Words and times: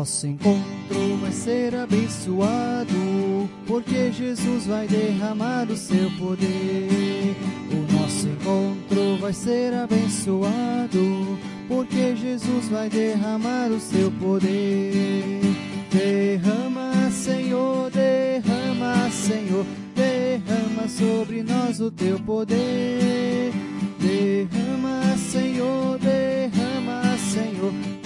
nosso 0.00 0.26
encontro 0.26 1.18
vai 1.20 1.30
ser 1.30 1.74
abençoado, 1.74 3.50
porque 3.66 4.10
Jesus 4.10 4.64
vai 4.64 4.86
derramar 4.88 5.70
o 5.70 5.76
seu 5.76 6.10
poder. 6.12 7.36
O 7.70 7.92
nosso 7.92 8.26
encontro 8.26 9.18
vai 9.20 9.34
ser 9.34 9.74
abençoado, 9.74 11.38
porque 11.68 12.16
Jesus 12.16 12.68
vai 12.68 12.88
derramar 12.88 13.70
o 13.70 13.78
seu 13.78 14.10
poder. 14.12 15.42
Derrama, 15.92 17.10
Senhor, 17.10 17.90
derrama, 17.90 19.10
Senhor, 19.10 19.66
derrama 19.94 20.88
sobre 20.88 21.42
nós 21.42 21.78
o 21.78 21.90
teu 21.90 22.18
poder. 22.20 23.52
Derrama, 24.00 25.14
Senhor, 25.18 25.98
derrama, 25.98 27.18
Senhor, 27.18 27.99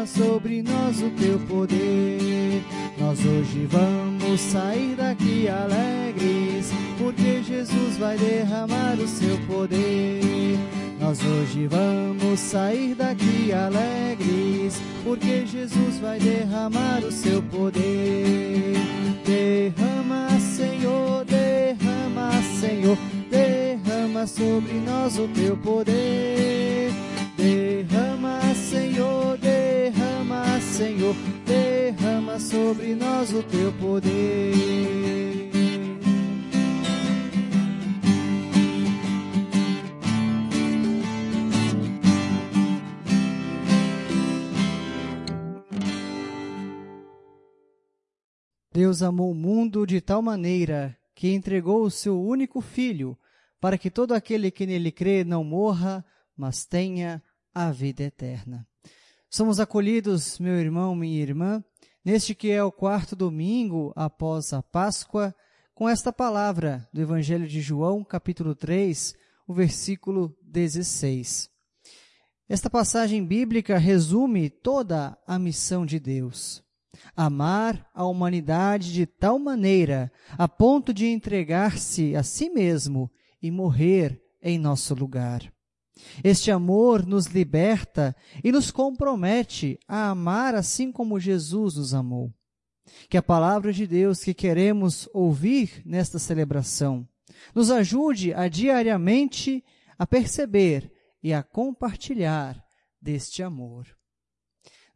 derrama 0.00 0.06
sobre 0.06 0.62
nós 0.62 1.02
o 1.02 1.10
teu 1.10 1.38
poder. 1.40 2.62
Nós 2.98 3.18
hoje 3.24 3.66
vamos 3.66 4.40
sair 4.40 4.94
daqui 4.96 5.48
alegres, 5.48 6.70
porque 6.98 7.42
Jesus 7.42 7.96
vai 7.98 8.16
derramar 8.16 8.96
o 8.98 9.06
seu 9.06 9.38
poder. 9.46 10.58
Nós 10.98 11.18
hoje 11.24 11.66
vamos 11.66 12.38
sair 12.40 12.94
daqui 12.94 13.52
alegres, 13.52 14.80
porque 15.02 15.46
Jesus 15.46 15.98
vai 15.98 16.18
derramar 16.18 17.02
o 17.04 17.10
seu 17.10 17.42
poder. 17.42 18.76
Derrama, 19.24 20.28
Senhor, 20.38 21.24
derrama, 21.24 22.30
Senhor, 22.60 22.98
derrama 23.30 24.26
sobre 24.26 24.74
nós 24.74 25.18
o 25.18 25.26
teu 25.28 25.56
poder. 25.56 26.19
Senhor, 30.80 31.14
derrama 31.44 32.40
sobre 32.40 32.94
nós 32.94 33.30
o 33.34 33.42
teu 33.42 33.70
poder. 33.74 35.50
Deus 48.72 49.02
amou 49.02 49.32
o 49.32 49.34
mundo 49.34 49.86
de 49.86 50.00
tal 50.00 50.22
maneira 50.22 50.96
que 51.14 51.28
entregou 51.34 51.82
o 51.82 51.90
seu 51.90 52.18
único 52.18 52.62
filho, 52.62 53.18
para 53.60 53.76
que 53.76 53.90
todo 53.90 54.14
aquele 54.14 54.50
que 54.50 54.64
nele 54.64 54.90
crê 54.90 55.24
não 55.24 55.44
morra, 55.44 56.02
mas 56.34 56.64
tenha 56.64 57.22
a 57.54 57.70
vida 57.70 58.02
eterna. 58.02 58.69
Somos 59.32 59.60
acolhidos, 59.60 60.40
meu 60.40 60.58
irmão, 60.58 60.96
minha 60.96 61.22
irmã, 61.22 61.62
neste 62.04 62.34
que 62.34 62.50
é 62.50 62.64
o 62.64 62.72
quarto 62.72 63.14
domingo 63.14 63.92
após 63.94 64.52
a 64.52 64.60
Páscoa, 64.60 65.32
com 65.72 65.88
esta 65.88 66.12
palavra 66.12 66.88
do 66.92 67.00
Evangelho 67.00 67.46
de 67.46 67.60
João, 67.60 68.02
capítulo 68.02 68.56
3, 68.56 69.14
o 69.46 69.54
versículo 69.54 70.36
16. 70.42 71.48
Esta 72.48 72.68
passagem 72.68 73.24
bíblica 73.24 73.78
resume 73.78 74.50
toda 74.50 75.16
a 75.24 75.38
missão 75.38 75.86
de 75.86 76.00
Deus 76.00 76.60
amar 77.16 77.88
a 77.94 78.04
humanidade 78.04 78.92
de 78.92 79.06
tal 79.06 79.38
maneira 79.38 80.12
a 80.36 80.48
ponto 80.48 80.92
de 80.92 81.06
entregar-se 81.06 82.14
a 82.16 82.22
si 82.22 82.50
mesmo 82.50 83.10
e 83.40 83.50
morrer 83.50 84.20
em 84.42 84.58
nosso 84.58 84.94
lugar. 84.94 85.52
Este 86.22 86.50
amor 86.50 87.06
nos 87.06 87.26
liberta 87.26 88.14
e 88.42 88.52
nos 88.52 88.70
compromete 88.70 89.78
a 89.86 90.10
amar 90.10 90.54
assim 90.54 90.90
como 90.92 91.20
Jesus 91.20 91.76
nos 91.76 91.94
amou. 91.94 92.32
Que 93.08 93.16
a 93.16 93.22
palavra 93.22 93.72
de 93.72 93.86
Deus 93.86 94.22
que 94.22 94.34
queremos 94.34 95.08
ouvir 95.12 95.82
nesta 95.84 96.18
celebração 96.18 97.08
nos 97.54 97.70
ajude 97.70 98.34
a 98.34 98.48
diariamente 98.48 99.64
a 99.98 100.06
perceber 100.06 100.92
e 101.22 101.32
a 101.32 101.42
compartilhar 101.42 102.62
deste 103.00 103.42
amor. 103.42 103.86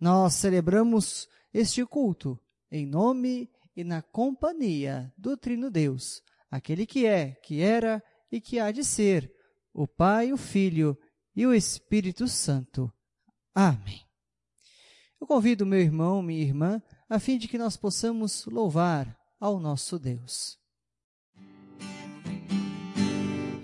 Nós 0.00 0.34
celebramos 0.34 1.28
este 1.53 1.84
culto 1.87 2.38
em 2.70 2.87
nome 2.87 3.50
e 3.76 3.84
na 3.84 4.03
companhia 4.03 5.12
do 5.16 5.37
Trino 5.37 5.70
Deus, 5.70 6.22
aquele 6.50 6.87
que 6.87 7.06
é, 7.06 7.32
que 7.43 7.60
era 7.60 8.03
e 8.31 8.41
que 8.41 8.59
há 8.59 8.70
de 8.70 8.84
ser, 8.84 9.32
o 9.74 9.88
Pai, 9.88 10.32
o 10.32 10.36
Filho 10.36 10.96
e 11.34 11.44
o 11.44 11.52
Espírito 11.52 12.28
Santo. 12.28 12.90
Amém. 13.52 14.00
Eu 15.20 15.26
convido 15.26 15.66
meu 15.66 15.80
irmão, 15.80 16.22
minha 16.22 16.42
irmã, 16.42 16.80
a 17.10 17.18
fim 17.18 17.36
de 17.36 17.48
que 17.48 17.58
nós 17.58 17.76
possamos 17.76 18.46
louvar 18.46 19.18
ao 19.40 19.58
nosso 19.58 19.98
Deus. 19.98 20.58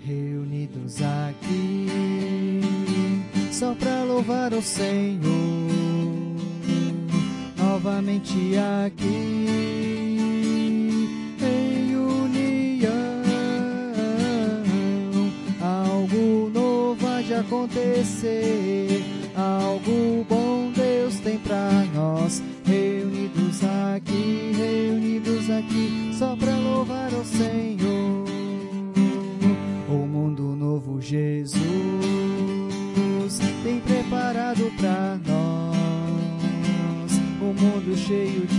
Reunidos 0.03 0.97
aqui, 1.01 1.87
só 3.53 3.73
para 3.75 4.03
louvar 4.03 4.53
o 4.53 4.61
Senhor 4.61 5.21
novamente 7.57 8.33
aqui 8.57 10.20
acontecer, 17.41 19.03
algo 19.35 20.25
bom 20.29 20.71
Deus 20.71 21.19
tem 21.19 21.37
pra 21.39 21.69
nós. 21.93 22.41
Reunidos 22.63 23.63
aqui, 23.93 24.51
reunidos 24.55 25.49
aqui, 25.49 26.11
só 26.13 26.35
pra 26.35 26.55
louvar 26.55 27.11
o 27.13 27.25
Senhor. 27.25 28.25
O 29.89 30.07
mundo 30.07 30.55
novo 30.55 31.01
Jesus 31.01 31.41
tem 33.63 33.79
preparado 33.81 34.71
pra 34.77 35.19
nós 35.25 37.11
um 37.41 37.53
mundo 37.53 37.97
cheio 37.97 38.45
de 38.45 38.50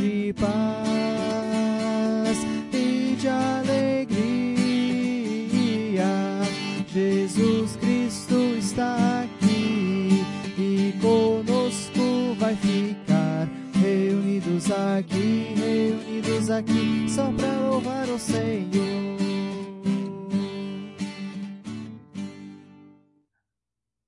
aqui, 16.52 17.08
só 17.08 17.32
para 17.32 17.68
louvar 17.68 18.08
o 18.08 18.18
Senhor. 18.18 19.02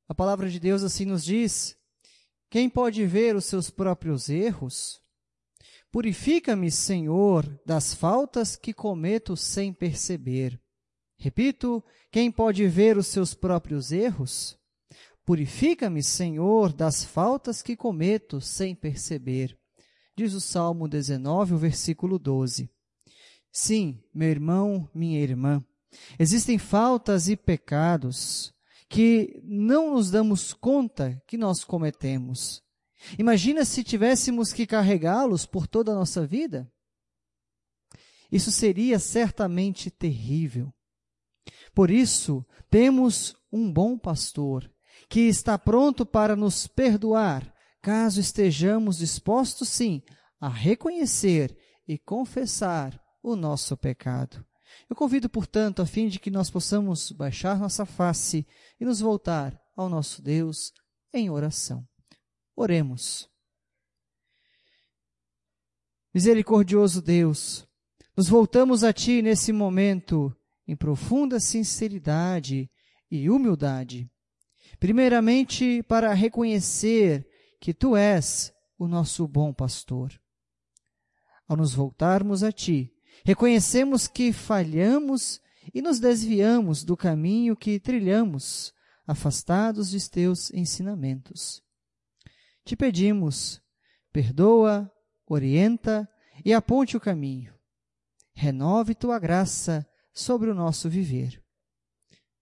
A 0.09 0.15
palavra 0.15 0.49
de 0.49 0.61
Deus 0.61 0.83
assim 0.83 1.05
nos 1.05 1.25
diz 1.25 1.77
quem 2.55 2.71
pode 2.71 3.05
ver 3.05 3.35
os 3.35 3.47
seus 3.47 3.69
próprios 3.69 4.29
erros? 4.29 5.01
Purifica-me, 5.91 6.71
Senhor, 6.71 7.61
das 7.67 7.93
faltas 7.93 8.55
que 8.55 8.73
cometo 8.73 9.37
sem 9.37 9.73
perceber. 9.73 10.61
Repito, 11.19 11.83
quem 12.13 12.31
pode 12.31 12.65
ver 12.69 12.97
os 12.97 13.09
seus 13.09 13.35
próprios 13.35 13.91
erros? 13.91 14.57
Purifica-me, 15.27 16.01
Senhor, 16.01 16.73
das 16.73 17.03
faltas 17.03 17.61
que 17.61 17.75
cometo 17.75 18.41
sem 18.41 18.73
perceber. 18.73 19.59
Diz 20.17 20.33
o 20.33 20.41
Salmo 20.41 20.87
19, 20.89 21.55
o 21.55 21.59
versículo 21.59 22.19
12. 22.19 22.71
Sim, 23.51 24.03
meu 24.13 24.29
irmão, 24.29 24.89
minha 24.95 25.21
irmã, 25.21 25.65
existem 26.19 26.59
faltas 26.59 27.29
e 27.29 27.37
pecados 27.37 28.55
que 28.89 29.41
não 29.43 29.95
nos 29.95 30.11
damos 30.11 30.53
conta 30.53 31.21
que 31.27 31.37
nós 31.37 31.65
cometemos. 31.65 32.63
Imagina 33.19 33.65
se 33.65 33.83
tivéssemos 33.83 34.53
que 34.53 34.67
carregá-los 34.67 35.47
por 35.47 35.67
toda 35.67 35.93
a 35.93 35.95
nossa 35.95 36.27
vida? 36.27 36.71
Isso 38.31 38.51
seria 38.51 38.99
certamente 38.99 39.91
terrível. 39.91 40.73
Por 41.75 41.91
isso, 41.91 42.45
temos 42.71 43.37
um 43.53 43.73
bom 43.73 43.97
pastor 43.97 44.71
que 45.09 45.21
está 45.21 45.59
pronto 45.59 46.07
para 46.07 46.35
nos 46.35 46.67
perdoar, 46.67 47.54
caso 47.85 48.19
estejamos 48.19 48.97
dispostos, 48.97 49.69
sim, 49.69 50.03
a 50.41 50.49
reconhecer 50.49 51.55
e 51.87 51.99
confessar 51.99 52.99
o 53.23 53.37
nosso 53.37 53.77
pecado. 53.77 54.43
Eu 54.89 54.97
convido, 54.97 55.29
portanto, 55.29 55.83
a 55.83 55.87
fim 55.87 56.09
de 56.09 56.19
que 56.19 56.31
nós 56.31 56.49
possamos 56.49 57.13
baixar 57.13 57.59
nossa 57.59 57.85
face 57.85 58.47
e 58.81 58.87
nos 58.87 59.01
voltar 59.01 59.61
ao 59.77 59.91
nosso 59.91 60.23
Deus 60.23 60.73
em 61.13 61.29
oração. 61.29 61.87
Oremos. 62.57 63.29
Misericordioso 66.15 67.03
Deus, 67.03 67.69
nos 68.17 68.31
voltamos 68.31 68.83
a 68.83 68.95
Ti 68.95 69.21
nesse 69.21 69.53
momento 69.53 70.35
em 70.67 70.75
profunda 70.75 71.39
sinceridade 71.39 72.71
e 73.11 73.29
humildade. 73.29 74.11
Primeiramente, 74.81 75.83
para 75.83 76.15
reconhecer 76.15 77.29
que 77.65 77.73
Tu 77.73 77.97
és 77.97 78.53
o 78.79 78.87
nosso 78.87 79.27
bom 79.27 79.51
pastor. 79.51 80.13
Ao 81.49 81.57
nos 81.57 81.73
voltarmos 81.73 82.43
a 82.43 82.53
Ti, 82.53 82.93
reconhecemos 83.25 84.07
que 84.07 84.35
falhamos 84.35 85.41
e 85.73 85.81
nos 85.81 85.99
desviamos 85.99 86.85
do 86.85 86.95
caminho 86.95 87.57
que 87.57 87.81
trilhamos, 87.81 88.75
afastados 89.07 89.89
de 89.89 90.11
Teus 90.11 90.53
ensinamentos. 90.53 91.63
Te 92.67 92.77
pedimos, 92.77 93.63
perdoa, 94.13 94.93
orienta 95.27 96.07
e 96.45 96.53
aponte 96.53 96.99
o 96.99 97.01
caminho. 97.01 97.55
Renove 98.35 98.95
Tua 98.95 99.19
graça 99.19 99.89
sobre 100.13 100.51
o 100.51 100.55
nosso 100.55 100.91
viver. 100.91 101.43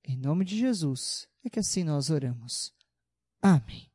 Em 0.02 0.16
nome 0.16 0.44
de 0.44 0.58
Jesus, 0.58 1.28
é 1.44 1.48
que 1.48 1.60
assim 1.60 1.84
nós 1.84 2.10
oramos. 2.10 2.74
Amém. 3.40 3.91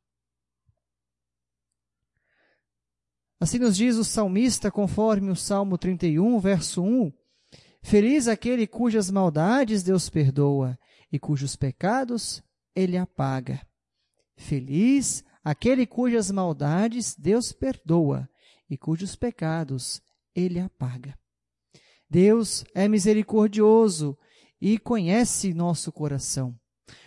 Assim 3.40 3.58
nos 3.58 3.76
diz 3.76 3.96
o 3.96 4.04
salmista, 4.04 4.70
conforme 4.70 5.30
o 5.30 5.36
Salmo 5.36 5.78
31, 5.78 6.40
verso 6.40 6.82
1: 6.82 7.12
Feliz 7.82 8.26
aquele 8.26 8.66
cujas 8.66 9.10
maldades 9.10 9.82
Deus 9.82 10.10
perdoa 10.10 10.76
e 11.12 11.18
cujos 11.18 11.54
pecados 11.54 12.42
ele 12.74 12.96
apaga. 12.96 13.60
Feliz 14.36 15.24
aquele 15.44 15.86
cujas 15.86 16.30
maldades 16.30 17.14
Deus 17.16 17.52
perdoa 17.52 18.28
e 18.68 18.76
cujos 18.76 19.14
pecados 19.14 20.02
ele 20.34 20.58
apaga. 20.58 21.16
Deus 22.10 22.64
é 22.74 22.88
misericordioso 22.88 24.18
e 24.60 24.78
conhece 24.78 25.54
nosso 25.54 25.92
coração. 25.92 26.58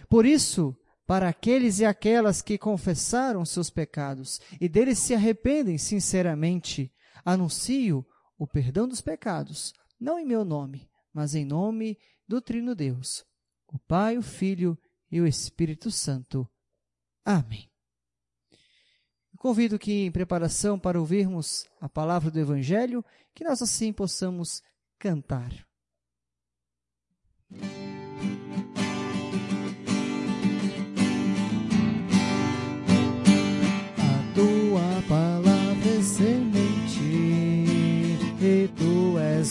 Por 0.07 0.25
isso, 0.25 0.75
para 1.06 1.27
aqueles 1.27 1.80
e 1.80 1.86
aquelas 1.86 2.42
que 2.42 2.57
confessaram 2.57 3.45
seus 3.45 3.69
pecados 3.69 4.39
e 4.59 4.69
deles 4.69 5.00
se 5.00 5.13
arrependem 5.13 5.77
sinceramente, 5.77 6.92
anuncio 7.25 8.06
o 8.38 8.48
perdão 8.48 8.88
dos 8.88 9.01
pecados, 9.01 9.74
não 10.00 10.18
em 10.18 10.25
meu 10.25 10.44
nome, 10.44 10.89
mas 11.13 11.36
em 11.36 11.45
nome 11.45 11.98
do 12.27 12.42
Trino 12.42 12.74
Deus, 12.74 13.25
o 13.68 13.77
Pai, 13.77 14.18
o 14.18 14.21
Filho 14.21 14.77
e 15.12 15.19
o 15.19 15.27
Espírito 15.27 15.92
Santo. 15.92 16.48
Amém. 17.25 17.69
Convido 19.38 19.80
que, 19.80 20.06
em 20.06 20.12
preparação 20.12 20.80
para 20.80 21.00
ouvirmos 21.00 21.65
a 21.80 21.89
palavra 21.89 22.30
do 22.30 22.39
Evangelho, 22.39 23.03
que 23.33 23.44
nós 23.44 23.59
assim 23.62 23.92
possamos 23.92 24.62
cantar. 25.00 25.51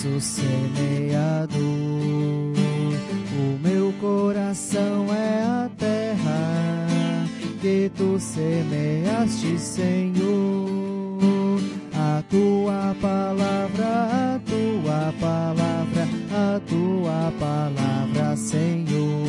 O 0.05 0.21
semeador. 0.21 1.61
O 3.39 3.59
meu 3.63 3.93
coração 4.01 5.13
é 5.13 5.43
a 5.43 5.71
terra 5.77 7.27
que 7.61 7.91
tu 7.97 8.19
semeaste, 8.19 9.59
Senhor. 9.59 10.81
A 11.93 12.23
tua 12.31 12.97
palavra, 13.01 14.35
a 14.35 14.41
tua 14.47 15.13
palavra, 15.21 16.09
a 16.33 16.61
tua 16.67 17.33
palavra, 17.39 18.37
Senhor. 18.37 19.21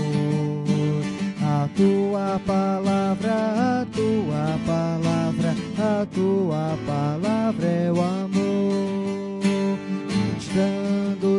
A 1.44 1.68
tua 1.76 2.40
palavra, 2.46 3.34
a 3.34 3.86
tua 3.92 4.58
palavra, 4.66 5.56
a 5.78 6.06
tua 6.06 6.78
palavra 6.86 7.68
é 7.68 7.92
o 7.92 8.00
amor 8.00 8.21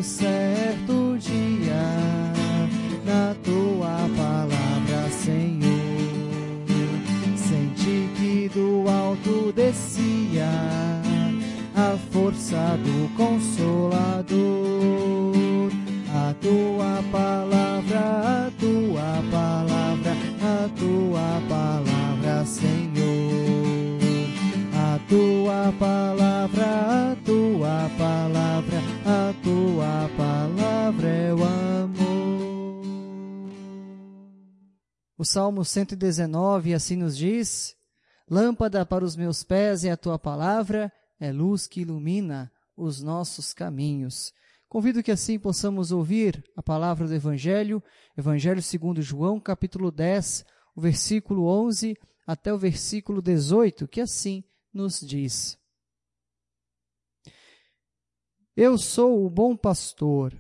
sad 0.03 0.82
Salmo 35.33 35.65
119 35.65 36.75
assim 36.75 36.95
nos 36.95 37.17
diz: 37.17 37.75
Lâmpada 38.31 38.85
para 38.85 39.03
os 39.03 39.17
meus 39.17 39.43
pés 39.43 39.83
é 39.83 39.91
a 39.91 39.97
tua 39.97 40.19
palavra, 40.19 40.93
é 41.19 41.33
luz 41.33 41.67
que 41.67 41.81
ilumina 41.81 42.53
os 42.77 43.03
nossos 43.03 43.55
caminhos. 43.55 44.31
Convido 44.69 45.03
que 45.03 45.11
assim 45.11 45.39
possamos 45.39 45.91
ouvir 45.91 46.45
a 46.55 46.63
palavra 46.63 47.09
do 47.09 47.15
Evangelho, 47.15 47.83
Evangelho 48.15 48.61
segundo 48.61 49.01
João, 49.01 49.41
capítulo 49.41 49.91
10, 49.91 50.45
o 50.77 50.83
versículo 50.83 51.47
11 51.47 51.97
até 52.27 52.53
o 52.53 52.59
versículo 52.59 53.23
18, 53.23 53.89
que 53.89 54.03
assim 54.03 54.45
nos 54.71 55.01
diz: 55.01 55.59
Eu 58.55 58.77
sou 58.77 59.25
o 59.25 59.31
bom 59.31 59.57
pastor. 59.57 60.37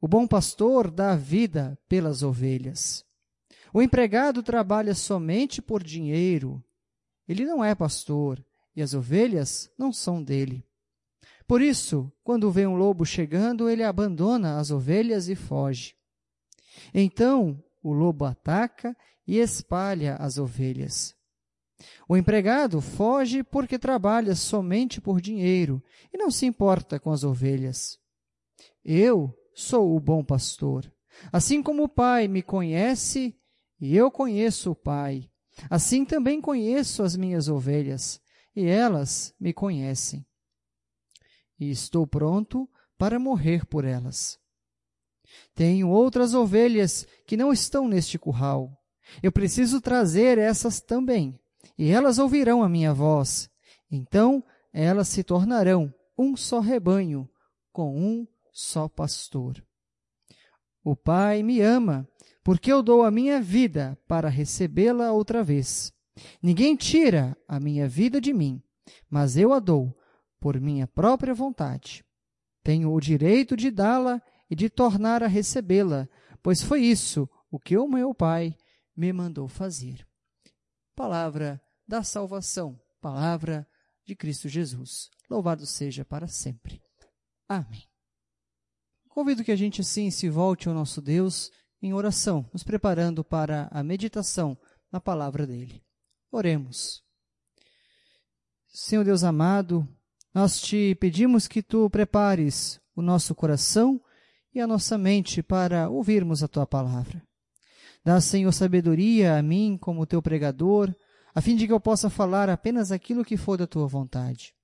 O 0.00 0.08
bom 0.08 0.26
pastor 0.26 0.90
dá 0.90 1.14
vida 1.14 1.78
pelas 1.88 2.24
ovelhas. 2.24 3.04
O 3.72 3.80
empregado 3.80 4.42
trabalha 4.42 4.94
somente 4.94 5.62
por 5.62 5.82
dinheiro. 5.82 6.62
Ele 7.26 7.44
não 7.44 7.64
é 7.64 7.74
pastor 7.74 8.44
e 8.76 8.82
as 8.82 8.94
ovelhas 8.94 9.70
não 9.78 9.92
são 9.92 10.22
dele. 10.22 10.66
Por 11.46 11.60
isso, 11.60 12.12
quando 12.22 12.50
vê 12.50 12.66
um 12.66 12.76
lobo 12.76 13.04
chegando, 13.04 13.68
ele 13.68 13.82
abandona 13.82 14.58
as 14.58 14.70
ovelhas 14.70 15.28
e 15.28 15.34
foge. 15.34 15.94
Então, 16.94 17.62
o 17.82 17.92
lobo 17.92 18.24
ataca 18.24 18.96
e 19.26 19.38
espalha 19.38 20.16
as 20.16 20.38
ovelhas. 20.38 21.14
O 22.08 22.16
empregado 22.16 22.80
foge 22.80 23.42
porque 23.42 23.78
trabalha 23.78 24.34
somente 24.34 25.00
por 25.00 25.20
dinheiro 25.20 25.82
e 26.12 26.18
não 26.18 26.30
se 26.30 26.46
importa 26.46 27.00
com 27.00 27.10
as 27.10 27.24
ovelhas. 27.24 27.98
Eu 28.84 29.36
sou 29.54 29.96
o 29.96 30.00
bom 30.00 30.24
pastor. 30.24 30.92
Assim 31.32 31.62
como 31.62 31.84
o 31.84 31.88
Pai 31.88 32.28
me 32.28 32.42
conhece 32.42 33.36
e 33.82 33.96
eu 33.96 34.12
conheço 34.12 34.70
o 34.70 34.76
Pai, 34.76 35.28
assim 35.68 36.04
também 36.04 36.40
conheço 36.40 37.02
as 37.02 37.16
minhas 37.16 37.48
ovelhas 37.48 38.20
e 38.54 38.64
elas 38.64 39.34
me 39.40 39.52
conhecem. 39.52 40.24
E 41.58 41.68
estou 41.68 42.06
pronto 42.06 42.70
para 42.96 43.18
morrer 43.18 43.66
por 43.66 43.84
elas. 43.84 44.38
Tenho 45.52 45.88
outras 45.88 46.32
ovelhas 46.32 47.04
que 47.26 47.36
não 47.36 47.52
estão 47.52 47.88
neste 47.88 48.20
curral. 48.20 48.70
Eu 49.20 49.32
preciso 49.32 49.80
trazer 49.80 50.38
essas 50.38 50.80
também 50.80 51.36
e 51.76 51.90
elas 51.90 52.20
ouvirão 52.20 52.62
a 52.62 52.68
minha 52.68 52.94
voz. 52.94 53.50
Então 53.90 54.44
elas 54.72 55.08
se 55.08 55.24
tornarão 55.24 55.92
um 56.16 56.36
só 56.36 56.60
rebanho, 56.60 57.28
com 57.72 57.98
um 57.98 58.28
só 58.52 58.88
pastor. 58.88 59.60
O 60.84 60.94
Pai 60.94 61.42
me 61.42 61.60
ama, 61.60 62.08
porque 62.42 62.72
eu 62.72 62.82
dou 62.82 63.04
a 63.04 63.10
minha 63.10 63.40
vida 63.40 63.98
para 64.06 64.28
recebê-la 64.28 65.12
outra 65.12 65.42
vez. 65.42 65.92
Ninguém 66.42 66.76
tira 66.76 67.36
a 67.48 67.58
minha 67.58 67.88
vida 67.88 68.20
de 68.20 68.32
mim, 68.32 68.62
mas 69.08 69.36
eu 69.36 69.52
a 69.52 69.58
dou 69.58 69.96
por 70.40 70.60
minha 70.60 70.86
própria 70.86 71.34
vontade. 71.34 72.04
Tenho 72.62 72.92
o 72.92 73.00
direito 73.00 73.56
de 73.56 73.70
dá-la 73.70 74.20
e 74.50 74.54
de 74.54 74.68
tornar 74.68 75.22
a 75.22 75.26
recebê-la, 75.26 76.08
pois 76.42 76.62
foi 76.62 76.82
isso 76.82 77.28
o 77.50 77.58
que 77.58 77.76
o 77.76 77.88
meu 77.88 78.14
Pai 78.14 78.56
me 78.96 79.12
mandou 79.12 79.48
fazer 79.48 80.06
palavra 80.94 81.60
da 81.86 82.02
salvação, 82.02 82.80
palavra 83.00 83.66
de 84.04 84.14
Cristo 84.14 84.48
Jesus. 84.48 85.08
Louvado 85.28 85.66
seja 85.66 86.04
para 86.04 86.28
sempre. 86.28 86.80
Amém. 87.48 87.82
Convido 89.08 89.44
que 89.44 89.52
a 89.52 89.56
gente 89.56 89.80
assim 89.80 90.10
se 90.10 90.28
volte 90.28 90.68
ao 90.68 90.74
nosso 90.74 91.02
Deus 91.02 91.50
em 91.82 91.92
oração, 91.92 92.48
nos 92.52 92.62
preparando 92.62 93.24
para 93.24 93.68
a 93.72 93.82
meditação 93.82 94.56
na 94.90 95.00
palavra 95.00 95.46
dele. 95.46 95.82
Oremos. 96.30 97.02
Senhor 98.68 99.04
Deus 99.04 99.24
amado, 99.24 99.86
nós 100.32 100.60
te 100.60 100.94
pedimos 100.94 101.48
que 101.48 101.62
tu 101.62 101.90
prepares 101.90 102.80
o 102.94 103.02
nosso 103.02 103.34
coração 103.34 104.00
e 104.54 104.60
a 104.60 104.66
nossa 104.66 104.96
mente 104.96 105.42
para 105.42 105.90
ouvirmos 105.90 106.42
a 106.42 106.48
tua 106.48 106.66
palavra. 106.66 107.22
Dá, 108.04 108.20
Senhor, 108.20 108.52
sabedoria 108.52 109.36
a 109.36 109.42
mim 109.42 109.76
como 109.78 110.06
teu 110.06 110.22
pregador, 110.22 110.94
a 111.34 111.40
fim 111.40 111.56
de 111.56 111.66
que 111.66 111.72
eu 111.72 111.80
possa 111.80 112.08
falar 112.08 112.48
apenas 112.48 112.92
aquilo 112.92 113.24
que 113.24 113.36
for 113.36 113.56
da 113.56 113.66
tua 113.66 113.86
vontade. 113.86 114.54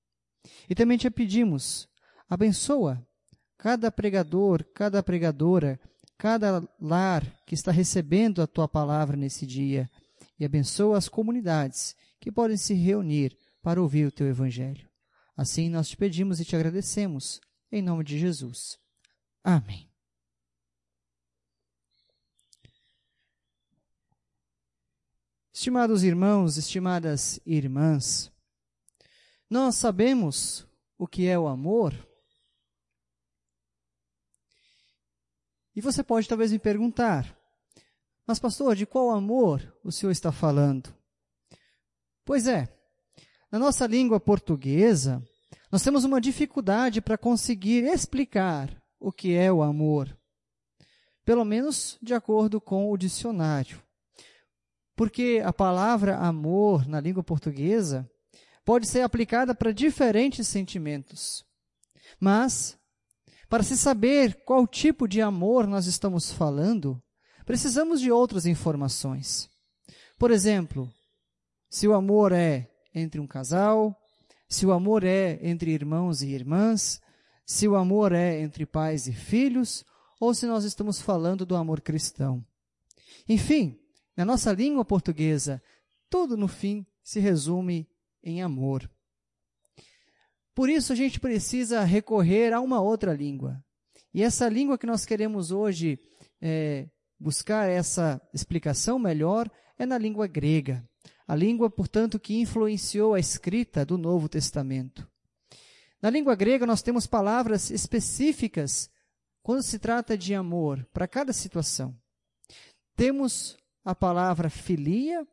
E 0.68 0.74
também 0.74 0.98
te 0.98 1.10
pedimos, 1.10 1.88
abençoa 2.28 3.04
cada 3.56 3.90
pregador, 3.90 4.64
cada 4.72 5.02
pregadora, 5.02 5.80
cada 6.18 6.68
lar 6.80 7.24
que 7.46 7.54
está 7.54 7.70
recebendo 7.70 8.42
a 8.42 8.46
tua 8.46 8.68
palavra 8.68 9.16
nesse 9.16 9.46
dia 9.46 9.88
e 10.38 10.44
abençoa 10.44 10.98
as 10.98 11.08
comunidades 11.08 11.96
que 12.20 12.32
podem 12.32 12.56
se 12.56 12.74
reunir 12.74 13.38
para 13.62 13.80
ouvir 13.80 14.06
o 14.06 14.12
teu 14.12 14.26
evangelho. 14.26 14.88
Assim 15.36 15.70
nós 15.70 15.88
te 15.88 15.96
pedimos 15.96 16.40
e 16.40 16.44
te 16.44 16.56
agradecemos, 16.56 17.40
em 17.70 17.80
nome 17.80 18.02
de 18.02 18.18
Jesus. 18.18 18.76
Amém. 19.44 19.88
Estimados 25.52 26.02
irmãos, 26.02 26.56
estimadas 26.56 27.40
irmãs, 27.44 28.30
nós 29.48 29.76
sabemos 29.76 30.66
o 30.96 31.06
que 31.06 31.26
é 31.26 31.38
o 31.38 31.48
amor? 31.48 32.07
E 35.78 35.80
você 35.80 36.02
pode 36.02 36.26
talvez 36.26 36.50
me 36.50 36.58
perguntar, 36.58 37.38
mas 38.26 38.40
pastor, 38.40 38.74
de 38.74 38.84
qual 38.84 39.10
amor 39.10 39.72
o 39.84 39.92
senhor 39.92 40.10
está 40.10 40.32
falando? 40.32 40.92
Pois 42.24 42.48
é, 42.48 42.68
na 43.48 43.60
nossa 43.60 43.86
língua 43.86 44.18
portuguesa, 44.18 45.22
nós 45.70 45.80
temos 45.80 46.02
uma 46.02 46.20
dificuldade 46.20 47.00
para 47.00 47.16
conseguir 47.16 47.84
explicar 47.84 48.76
o 48.98 49.12
que 49.12 49.36
é 49.36 49.52
o 49.52 49.62
amor, 49.62 50.18
pelo 51.24 51.44
menos 51.44 51.96
de 52.02 52.12
acordo 52.12 52.60
com 52.60 52.90
o 52.90 52.96
dicionário. 52.96 53.80
Porque 54.96 55.40
a 55.44 55.52
palavra 55.52 56.16
amor 56.16 56.88
na 56.88 56.98
língua 57.00 57.22
portuguesa 57.22 58.10
pode 58.64 58.88
ser 58.88 59.02
aplicada 59.02 59.54
para 59.54 59.70
diferentes 59.70 60.48
sentimentos. 60.48 61.46
Mas, 62.18 62.76
para 63.48 63.62
se 63.62 63.76
saber 63.76 64.42
qual 64.44 64.66
tipo 64.66 65.08
de 65.08 65.20
amor 65.20 65.66
nós 65.66 65.86
estamos 65.86 66.30
falando, 66.30 67.02
precisamos 67.46 68.00
de 68.00 68.12
outras 68.12 68.44
informações. 68.44 69.48
Por 70.18 70.30
exemplo, 70.30 70.92
se 71.70 71.88
o 71.88 71.94
amor 71.94 72.32
é 72.32 72.70
entre 72.94 73.20
um 73.20 73.26
casal, 73.26 73.98
se 74.48 74.66
o 74.66 74.72
amor 74.72 75.04
é 75.04 75.38
entre 75.42 75.70
irmãos 75.70 76.22
e 76.22 76.28
irmãs, 76.28 77.00
se 77.46 77.66
o 77.66 77.76
amor 77.76 78.12
é 78.12 78.40
entre 78.40 78.66
pais 78.66 79.06
e 79.06 79.12
filhos, 79.12 79.84
ou 80.20 80.34
se 80.34 80.46
nós 80.46 80.64
estamos 80.64 81.00
falando 81.00 81.46
do 81.46 81.56
amor 81.56 81.80
cristão. 81.80 82.44
Enfim, 83.28 83.78
na 84.16 84.24
nossa 84.24 84.52
língua 84.52 84.84
portuguesa, 84.84 85.62
tudo 86.10 86.36
no 86.36 86.48
fim 86.48 86.86
se 87.02 87.20
resume 87.20 87.88
em 88.22 88.42
amor. 88.42 88.90
Por 90.58 90.68
isso 90.68 90.92
a 90.92 90.96
gente 90.96 91.20
precisa 91.20 91.84
recorrer 91.84 92.52
a 92.52 92.60
uma 92.60 92.80
outra 92.80 93.14
língua. 93.14 93.64
E 94.12 94.24
essa 94.24 94.48
língua 94.48 94.76
que 94.76 94.88
nós 94.88 95.04
queremos 95.04 95.52
hoje 95.52 96.00
é, 96.42 96.88
buscar 97.16 97.70
essa 97.70 98.20
explicação 98.34 98.98
melhor 98.98 99.48
é 99.78 99.86
na 99.86 99.96
língua 99.96 100.26
grega. 100.26 100.84
A 101.28 101.36
língua, 101.36 101.70
portanto, 101.70 102.18
que 102.18 102.40
influenciou 102.40 103.14
a 103.14 103.20
escrita 103.20 103.86
do 103.86 103.96
Novo 103.96 104.28
Testamento. 104.28 105.08
Na 106.02 106.10
língua 106.10 106.34
grega, 106.34 106.66
nós 106.66 106.82
temos 106.82 107.06
palavras 107.06 107.70
específicas 107.70 108.90
quando 109.40 109.62
se 109.62 109.78
trata 109.78 110.18
de 110.18 110.34
amor, 110.34 110.84
para 110.92 111.06
cada 111.06 111.32
situação. 111.32 111.96
Temos 112.96 113.56
a 113.84 113.94
palavra 113.94 114.50
filia, 114.50 115.24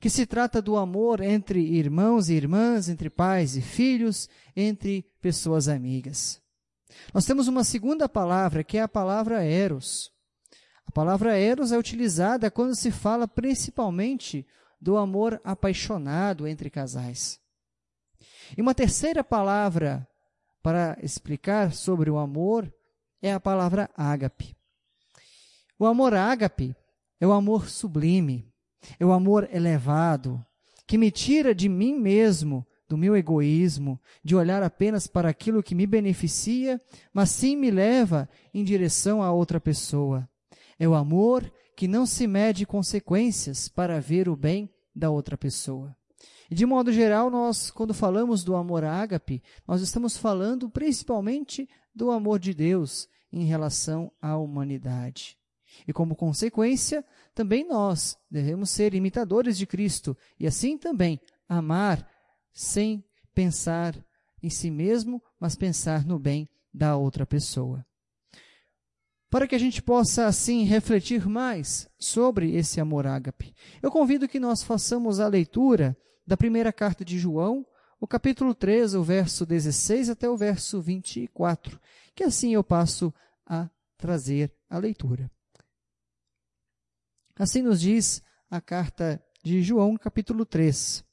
que 0.00 0.10
se 0.10 0.26
trata 0.26 0.60
do 0.60 0.76
amor 0.76 1.20
entre 1.20 1.60
irmãos 1.60 2.28
e 2.28 2.34
irmãs, 2.34 2.88
entre 2.88 3.08
pais 3.08 3.56
e 3.56 3.62
filhos, 3.62 4.28
entre 4.56 5.02
pessoas 5.20 5.68
amigas. 5.68 6.40
Nós 7.14 7.24
temos 7.24 7.48
uma 7.48 7.64
segunda 7.64 8.08
palavra, 8.08 8.64
que 8.64 8.78
é 8.78 8.82
a 8.82 8.88
palavra 8.88 9.44
eros. 9.44 10.12
A 10.86 10.90
palavra 10.90 11.36
eros 11.36 11.72
é 11.72 11.78
utilizada 11.78 12.50
quando 12.50 12.74
se 12.74 12.90
fala 12.90 13.26
principalmente 13.26 14.46
do 14.80 14.96
amor 14.96 15.40
apaixonado 15.44 16.46
entre 16.46 16.68
casais. 16.68 17.40
E 18.56 18.60
uma 18.60 18.74
terceira 18.74 19.22
palavra 19.22 20.06
para 20.62 20.98
explicar 21.02 21.72
sobre 21.72 22.10
o 22.10 22.18
amor 22.18 22.72
é 23.20 23.32
a 23.32 23.40
palavra 23.40 23.88
ágape. 23.96 24.56
O 25.78 25.86
amor 25.86 26.14
ágape 26.14 26.74
é 27.20 27.26
o 27.26 27.32
amor 27.32 27.68
sublime, 27.68 28.51
é 28.98 29.04
o 29.04 29.12
amor 29.12 29.48
elevado, 29.52 30.44
que 30.86 30.98
me 30.98 31.10
tira 31.10 31.54
de 31.54 31.68
mim 31.68 31.98
mesmo, 31.98 32.66
do 32.88 32.98
meu 32.98 33.16
egoísmo, 33.16 33.98
de 34.22 34.36
olhar 34.36 34.62
apenas 34.62 35.06
para 35.06 35.30
aquilo 35.30 35.62
que 35.62 35.74
me 35.74 35.86
beneficia, 35.86 36.80
mas 37.12 37.30
sim 37.30 37.56
me 37.56 37.70
leva 37.70 38.28
em 38.52 38.62
direção 38.62 39.22
a 39.22 39.32
outra 39.32 39.58
pessoa. 39.58 40.28
É 40.78 40.86
o 40.86 40.94
amor 40.94 41.50
que 41.74 41.88
não 41.88 42.04
se 42.04 42.26
mede 42.26 42.66
consequências 42.66 43.68
para 43.68 44.00
ver 44.00 44.28
o 44.28 44.36
bem 44.36 44.70
da 44.94 45.08
outra 45.08 45.38
pessoa. 45.38 45.96
E 46.50 46.54
de 46.54 46.66
modo 46.66 46.92
geral, 46.92 47.30
nós, 47.30 47.70
quando 47.70 47.94
falamos 47.94 48.44
do 48.44 48.54
amor 48.54 48.84
ágape, 48.84 49.42
nós 49.66 49.80
estamos 49.80 50.18
falando 50.18 50.68
principalmente 50.68 51.66
do 51.94 52.10
amor 52.10 52.38
de 52.38 52.52
Deus 52.52 53.08
em 53.32 53.44
relação 53.44 54.12
à 54.20 54.36
humanidade. 54.36 55.38
E 55.86 55.92
como 55.92 56.16
consequência, 56.16 57.04
também 57.34 57.66
nós 57.66 58.16
devemos 58.30 58.70
ser 58.70 58.94
imitadores 58.94 59.56
de 59.56 59.66
Cristo 59.66 60.16
e 60.38 60.46
assim 60.46 60.76
também 60.78 61.20
amar 61.48 62.06
sem 62.52 63.04
pensar 63.34 63.96
em 64.42 64.50
si 64.50 64.70
mesmo, 64.70 65.22
mas 65.38 65.56
pensar 65.56 66.04
no 66.04 66.18
bem 66.18 66.48
da 66.72 66.96
outra 66.96 67.24
pessoa. 67.24 67.84
Para 69.30 69.46
que 69.46 69.54
a 69.54 69.58
gente 69.58 69.80
possa 69.80 70.26
assim 70.26 70.64
refletir 70.64 71.26
mais 71.26 71.88
sobre 71.98 72.54
esse 72.54 72.80
amor 72.80 73.06
ágape, 73.06 73.54
eu 73.80 73.90
convido 73.90 74.28
que 74.28 74.38
nós 74.38 74.62
façamos 74.62 75.20
a 75.20 75.28
leitura 75.28 75.96
da 76.26 76.36
primeira 76.36 76.72
carta 76.72 77.04
de 77.04 77.18
João, 77.18 77.66
o 77.98 78.06
capítulo 78.06 78.54
3, 78.54 78.94
o 78.94 79.02
verso 79.02 79.46
16 79.46 80.10
até 80.10 80.28
o 80.28 80.36
verso 80.36 80.82
24, 80.82 81.80
que 82.14 82.24
assim 82.24 82.52
eu 82.52 82.62
passo 82.62 83.14
a 83.46 83.70
trazer 83.96 84.52
a 84.68 84.76
leitura. 84.76 85.30
Assim 87.36 87.62
nos 87.62 87.80
diz 87.80 88.22
a 88.50 88.60
carta 88.60 89.22
de 89.42 89.62
João, 89.62 89.96
capítulo 89.96 90.44
3. 90.44 91.04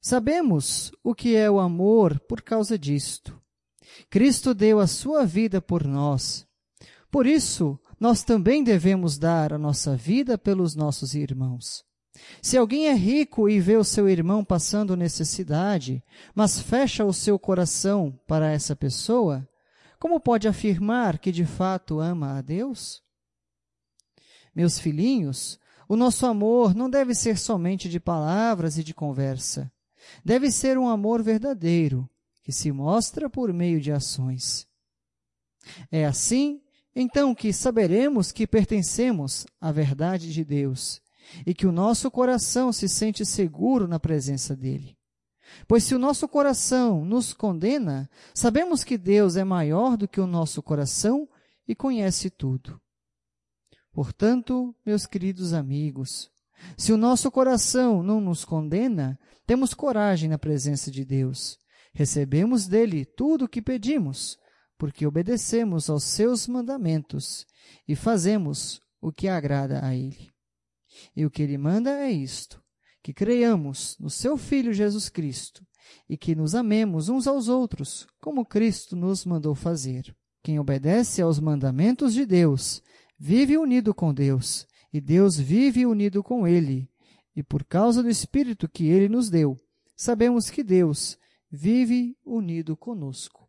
Sabemos 0.00 0.92
o 1.02 1.14
que 1.14 1.34
é 1.34 1.50
o 1.50 1.58
amor 1.58 2.20
por 2.20 2.42
causa 2.42 2.78
disto. 2.78 3.40
Cristo 4.10 4.52
deu 4.52 4.78
a 4.78 4.86
sua 4.86 5.24
vida 5.24 5.62
por 5.62 5.84
nós. 5.84 6.46
Por 7.10 7.26
isso, 7.26 7.78
nós 7.98 8.22
também 8.22 8.62
devemos 8.62 9.16
dar 9.16 9.52
a 9.52 9.58
nossa 9.58 9.96
vida 9.96 10.36
pelos 10.36 10.74
nossos 10.74 11.14
irmãos. 11.14 11.82
Se 12.42 12.58
alguém 12.58 12.88
é 12.88 12.92
rico 12.92 13.48
e 13.48 13.58
vê 13.58 13.76
o 13.76 13.84
seu 13.84 14.08
irmão 14.08 14.44
passando 14.44 14.96
necessidade, 14.96 16.04
mas 16.34 16.60
fecha 16.60 17.04
o 17.04 17.12
seu 17.12 17.38
coração 17.38 18.18
para 18.26 18.50
essa 18.50 18.76
pessoa, 18.76 19.48
como 20.04 20.20
pode 20.20 20.46
afirmar 20.46 21.18
que 21.18 21.32
de 21.32 21.46
fato 21.46 21.98
ama 21.98 22.36
a 22.36 22.42
Deus? 22.42 23.02
Meus 24.54 24.78
filhinhos, 24.78 25.58
o 25.88 25.96
nosso 25.96 26.26
amor 26.26 26.74
não 26.74 26.90
deve 26.90 27.14
ser 27.14 27.38
somente 27.38 27.88
de 27.88 27.98
palavras 27.98 28.76
e 28.76 28.84
de 28.84 28.92
conversa. 28.92 29.72
Deve 30.22 30.50
ser 30.50 30.76
um 30.76 30.90
amor 30.90 31.22
verdadeiro, 31.22 32.06
que 32.42 32.52
se 32.52 32.70
mostra 32.70 33.30
por 33.30 33.50
meio 33.50 33.80
de 33.80 33.92
ações. 33.92 34.68
É 35.90 36.04
assim, 36.04 36.60
então, 36.94 37.34
que 37.34 37.50
saberemos 37.50 38.30
que 38.30 38.46
pertencemos 38.46 39.46
à 39.58 39.72
verdade 39.72 40.34
de 40.34 40.44
Deus 40.44 41.00
e 41.46 41.54
que 41.54 41.66
o 41.66 41.72
nosso 41.72 42.10
coração 42.10 42.74
se 42.74 42.90
sente 42.90 43.24
seguro 43.24 43.88
na 43.88 43.98
presença 43.98 44.54
dele. 44.54 44.98
Pois 45.66 45.84
se 45.84 45.94
o 45.94 45.98
nosso 45.98 46.28
coração 46.28 47.04
nos 47.04 47.32
condena, 47.32 48.08
sabemos 48.34 48.84
que 48.84 48.98
Deus 48.98 49.36
é 49.36 49.44
maior 49.44 49.96
do 49.96 50.08
que 50.08 50.20
o 50.20 50.26
nosso 50.26 50.62
coração 50.62 51.28
e 51.66 51.74
conhece 51.74 52.30
tudo. 52.30 52.80
Portanto, 53.92 54.74
meus 54.84 55.06
queridos 55.06 55.52
amigos, 55.52 56.30
se 56.76 56.92
o 56.92 56.96
nosso 56.96 57.30
coração 57.30 58.02
não 58.02 58.20
nos 58.20 58.44
condena, 58.44 59.18
temos 59.46 59.74
coragem 59.74 60.28
na 60.28 60.38
presença 60.38 60.90
de 60.90 61.04
Deus. 61.04 61.58
Recebemos 61.92 62.66
dele 62.66 63.04
tudo 63.04 63.44
o 63.44 63.48
que 63.48 63.62
pedimos, 63.62 64.36
porque 64.76 65.06
obedecemos 65.06 65.88
aos 65.88 66.02
seus 66.02 66.48
mandamentos 66.48 67.46
e 67.86 67.94
fazemos 67.94 68.80
o 69.00 69.12
que 69.12 69.28
agrada 69.28 69.84
a 69.84 69.94
ele. 69.94 70.32
E 71.14 71.24
o 71.24 71.30
que 71.30 71.42
ele 71.42 71.58
manda 71.58 71.90
é 71.90 72.10
isto: 72.10 72.62
que 73.04 73.12
creiamos 73.12 73.98
no 74.00 74.08
seu 74.08 74.34
Filho 74.38 74.72
Jesus 74.72 75.10
Cristo 75.10 75.62
e 76.08 76.16
que 76.16 76.34
nos 76.34 76.54
amemos 76.54 77.10
uns 77.10 77.26
aos 77.26 77.48
outros, 77.48 78.06
como 78.18 78.46
Cristo 78.46 78.96
nos 78.96 79.26
mandou 79.26 79.54
fazer. 79.54 80.16
Quem 80.42 80.58
obedece 80.58 81.20
aos 81.20 81.38
mandamentos 81.38 82.14
de 82.14 82.24
Deus 82.24 82.82
vive 83.18 83.58
unido 83.58 83.94
com 83.94 84.12
Deus, 84.14 84.66
e 84.90 85.02
Deus 85.02 85.38
vive 85.38 85.84
unido 85.84 86.22
com 86.22 86.48
ele. 86.48 86.88
E 87.36 87.42
por 87.42 87.62
causa 87.62 88.02
do 88.02 88.08
Espírito 88.08 88.66
que 88.66 88.86
ele 88.86 89.10
nos 89.10 89.28
deu, 89.28 89.54
sabemos 89.94 90.48
que 90.48 90.64
Deus 90.64 91.18
vive 91.50 92.16
unido 92.24 92.74
conosco. 92.74 93.46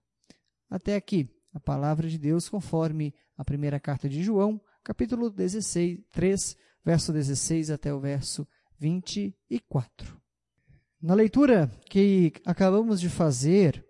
Até 0.70 0.98
aqui, 0.98 1.30
a 1.54 1.62
palavra 1.62 2.10
de 2.10 2.18
Deus 2.18 2.50
conforme 2.50 3.16
a 3.38 3.46
primeira 3.46 3.80
carta 3.80 4.10
de 4.10 4.22
João, 4.22 4.60
capítulo 4.84 5.30
16, 5.30 6.00
3, 6.12 6.58
verso 6.84 7.14
16 7.14 7.72
até 7.72 7.94
o 7.94 8.02
verso 8.02 8.46
24. 8.80 10.20
Na 11.02 11.14
leitura 11.14 11.72
que 11.90 12.34
acabamos 12.46 13.00
de 13.00 13.10
fazer, 13.10 13.86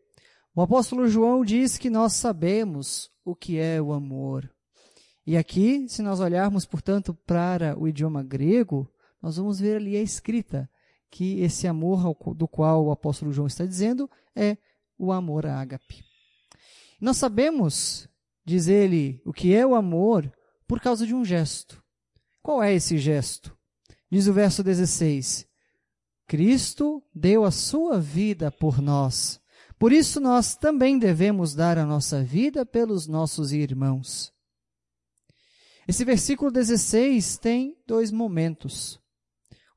o 0.54 0.62
apóstolo 0.62 1.08
João 1.08 1.44
diz 1.44 1.78
que 1.78 1.90
nós 1.90 2.14
sabemos 2.14 3.10
o 3.24 3.36
que 3.36 3.58
é 3.58 3.82
o 3.82 3.94
amor. 3.94 4.50
E 5.26 5.36
aqui, 5.36 5.88
se 5.90 6.02
nós 6.02 6.20
olharmos, 6.20 6.66
portanto, 6.66 7.14
para 7.26 7.78
o 7.80 7.88
idioma 7.88 8.24
grego, 8.24 8.92
nós 9.22 9.38
vamos 9.38 9.60
ver 9.60 9.78
ali 9.78 9.98
a 9.98 10.02
escrita 10.02 10.70
que 11.10 11.40
esse 11.40 11.68
amor 11.68 12.16
do 12.36 12.48
qual 12.48 12.86
o 12.86 12.92
apóstolo 12.92 13.32
João 13.32 13.48
está 13.48 13.66
dizendo 13.66 14.10
é 14.36 14.58
o 14.98 15.12
amor 15.12 15.46
ágape. 15.46 16.04
Nós 17.00 17.18
sabemos, 17.18 18.08
diz 18.46 18.68
ele, 18.68 19.22
o 19.26 19.34
que 19.34 19.56
é 19.56 19.66
o 19.66 19.76
amor 19.76 20.32
por 20.68 20.80
causa 20.80 21.06
de 21.06 21.14
um 21.14 21.26
gesto. 21.26 21.84
Qual 22.42 22.62
é 22.62 22.74
esse 22.74 22.98
gesto? 22.98 23.58
Diz 24.12 24.28
o 24.28 24.34
verso 24.34 24.64
16: 24.64 25.48
Cristo 26.28 27.04
deu 27.14 27.44
a 27.44 27.52
sua 27.52 28.00
vida 28.00 28.52
por 28.52 28.82
nós. 28.82 29.40
Por 29.78 29.92
isso 29.92 30.20
nós 30.20 30.56
também 30.56 30.98
devemos 30.98 31.54
dar 31.54 31.78
a 31.78 31.86
nossa 31.86 32.24
vida 32.24 32.66
pelos 32.66 33.08
nossos 33.08 33.52
irmãos. 33.52 34.34
Esse 35.88 36.04
versículo 36.04 36.50
16 36.50 37.38
tem 37.38 37.78
dois 37.86 38.12
momentos. 38.12 38.96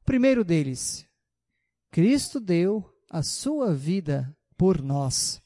O 0.00 0.04
primeiro 0.04 0.44
deles, 0.44 1.06
Cristo 1.90 2.40
deu 2.40 2.84
a 3.10 3.22
sua 3.22 3.74
vida 3.74 4.34
por 4.56 4.80
nós. 4.80 5.42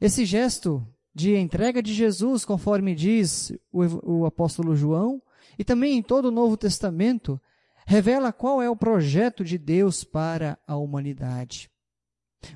Esse 0.00 0.24
gesto 0.24 0.86
de 1.14 1.34
entrega 1.34 1.82
de 1.82 1.94
Jesus, 1.94 2.44
conforme 2.44 2.94
diz 2.94 3.50
o, 3.72 4.20
o 4.20 4.26
apóstolo 4.26 4.76
João, 4.76 5.20
e 5.58 5.64
também 5.64 5.96
em 5.96 6.02
todo 6.02 6.26
o 6.26 6.30
Novo 6.30 6.56
Testamento, 6.56 7.40
revela 7.86 8.32
qual 8.32 8.60
é 8.60 8.68
o 8.68 8.76
projeto 8.76 9.44
de 9.44 9.56
Deus 9.56 10.04
para 10.04 10.58
a 10.66 10.76
humanidade. 10.76 11.70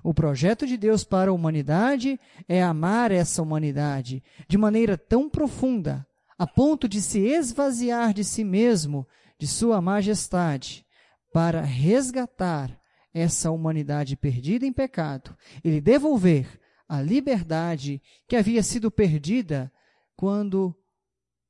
O 0.02 0.12
projeto 0.12 0.66
de 0.66 0.76
Deus 0.76 1.04
para 1.04 1.30
a 1.30 1.34
humanidade 1.34 2.18
é 2.48 2.62
amar 2.62 3.10
essa 3.10 3.42
humanidade 3.42 4.22
de 4.48 4.58
maneira 4.58 4.96
tão 4.96 5.28
profunda, 5.28 6.06
a 6.38 6.46
ponto 6.46 6.88
de 6.88 7.00
se 7.00 7.20
esvaziar 7.20 8.12
de 8.12 8.24
si 8.24 8.44
mesmo, 8.44 9.06
de 9.38 9.46
sua 9.46 9.80
majestade, 9.80 10.84
para 11.32 11.60
resgatar 11.62 12.78
essa 13.12 13.50
humanidade 13.50 14.16
perdida 14.16 14.64
em 14.64 14.72
pecado 14.72 15.36
e 15.64 15.70
lhe 15.70 15.80
devolver 15.80 16.60
a 16.88 17.00
liberdade 17.00 18.02
que 18.28 18.36
havia 18.36 18.62
sido 18.62 18.90
perdida 18.90 19.72
quando 20.16 20.74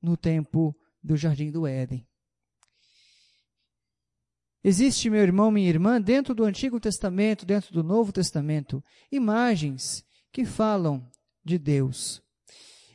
no 0.02 0.16
tempo 0.16 0.74
do 1.02 1.16
jardim 1.16 1.50
do 1.50 1.66
Éden. 1.66 2.06
Existe, 4.62 5.08
meu 5.08 5.22
irmão, 5.22 5.50
minha 5.50 5.68
irmã, 5.68 6.00
dentro 6.00 6.34
do 6.34 6.44
Antigo 6.44 6.78
Testamento, 6.78 7.46
dentro 7.46 7.72
do 7.72 7.82
Novo 7.82 8.12
Testamento, 8.12 8.84
imagens 9.10 10.04
que 10.30 10.44
falam 10.44 11.10
de 11.42 11.58
Deus. 11.58 12.22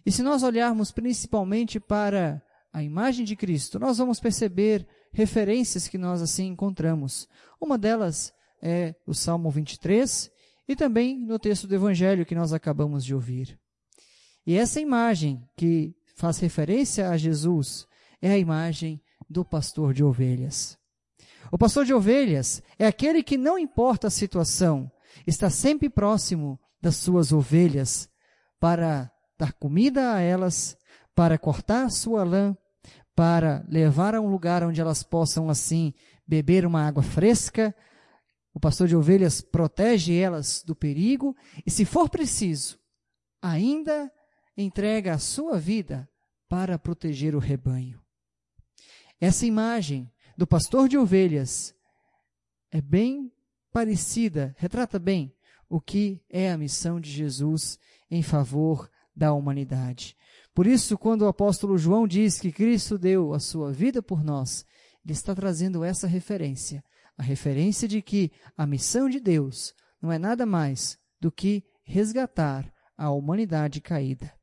E 0.06 0.12
se 0.12 0.22
nós 0.22 0.44
olharmos 0.44 0.92
principalmente 0.92 1.80
para 1.80 2.42
a 2.72 2.84
imagem 2.84 3.26
de 3.26 3.36
Cristo, 3.36 3.80
nós 3.80 3.98
vamos 3.98 4.20
perceber 4.20 4.88
referências 5.12 5.88
que 5.88 5.98
nós 5.98 6.22
assim 6.22 6.48
encontramos. 6.48 7.28
Uma 7.60 7.78
delas 7.78 8.32
é 8.62 8.94
o 9.08 9.14
Salmo 9.14 9.50
23, 9.50 10.30
e 10.68 10.76
também 10.76 11.20
no 11.20 11.40
texto 11.40 11.68
do 11.68 11.74
Evangelho 11.74 12.26
que 12.26 12.36
nós 12.36 12.54
acabamos 12.54 13.04
de 13.04 13.16
ouvir. 13.16 13.60
E 14.46 14.56
essa 14.56 14.80
imagem 14.80 15.42
que 15.58 15.96
faz 16.16 16.38
referência 16.38 17.10
a 17.10 17.18
Jesus 17.18 17.88
é 18.26 18.32
a 18.32 18.38
imagem 18.40 19.00
do 19.30 19.46
pastor 19.46 19.94
de 19.94 20.04
ovelhas. 20.04 20.80
O 21.52 21.60
pastor 21.60 21.86
de 21.86 21.94
ovelhas 21.94 22.62
é 22.80 22.88
aquele 22.88 23.22
que, 23.22 23.38
não 23.38 23.58
importa 23.58 24.08
a 24.08 24.10
situação, 24.10 24.92
está 25.28 25.48
sempre 25.48 25.92
próximo 25.92 26.60
das 26.82 26.96
suas 26.96 27.32
ovelhas 27.32 28.10
para 28.60 29.12
dar 29.38 29.54
comida 29.54 30.16
a 30.16 30.22
elas, 30.22 30.76
para 31.14 31.38
cortar 31.38 31.92
sua 31.92 32.24
lã, 32.24 32.58
para 33.16 33.64
levar 33.70 34.16
a 34.16 34.22
um 34.22 34.28
lugar 34.28 34.64
onde 34.64 34.82
elas 34.82 35.04
possam, 35.04 35.48
assim, 35.48 35.94
beber 36.28 36.66
uma 36.66 36.82
água 36.82 37.04
fresca, 37.04 37.76
o 38.56 38.60
pastor 38.60 38.88
de 38.88 38.96
ovelhas 38.96 39.40
protege 39.40 40.16
elas 40.16 40.64
do 40.66 40.76
perigo 40.76 41.36
e, 41.64 41.70
se 41.70 41.86
for 41.86 42.10
preciso, 42.10 42.80
ainda 43.40 44.12
entrega 44.58 45.14
a 45.14 45.20
sua 45.20 45.60
vida 45.60 46.10
para 46.50 46.80
proteger 46.80 47.36
o 47.36 47.40
rebanho. 47.40 48.05
Essa 49.20 49.46
imagem 49.46 50.12
do 50.38 50.46
pastor 50.46 50.88
de 50.88 50.98
ovelhas 50.98 51.74
é 52.72 52.82
bem 52.82 53.32
parecida, 53.72 54.56
retrata 54.58 55.00
bem 55.00 55.34
o 55.70 55.80
que 55.80 56.22
é 56.30 56.52
a 56.52 56.58
missão 56.58 57.00
de 57.00 57.10
Jesus 57.10 57.80
em 58.10 58.22
favor 58.22 58.90
da 59.16 59.34
humanidade. 59.34 60.16
Por 60.54 60.68
isso, 60.68 60.98
quando 60.98 61.24
o 61.24 61.28
apóstolo 61.28 61.78
João 61.78 62.08
diz 62.08 62.40
que 62.40 62.52
Cristo 62.52 62.98
deu 62.98 63.34
a 63.34 63.40
sua 63.40 63.72
vida 63.72 64.02
por 64.02 64.24
nós, 64.24 64.66
ele 65.04 65.14
está 65.14 65.34
trazendo 65.34 65.84
essa 65.84 66.08
referência 66.08 66.84
a 67.18 67.24
referência 67.24 67.88
de 67.88 68.02
que 68.02 68.32
a 68.58 68.66
missão 68.66 69.10
de 69.10 69.20
Deus 69.20 69.74
não 70.02 70.12
é 70.12 70.20
nada 70.20 70.46
mais 70.46 70.98
do 71.20 71.32
que 71.32 71.64
resgatar 71.84 72.72
a 72.98 73.10
humanidade 73.10 73.82
caída. 73.82 74.34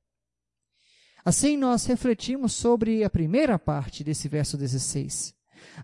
Assim, 1.25 1.57
nós 1.57 1.87
refletimos 1.87 2.53
sobre 2.53 3.05
a 3.05 3.11
primeira 3.11 3.59
parte 3.59 4.03
desse 4.03 4.29
verso 4.29 4.57
16. 4.57 5.35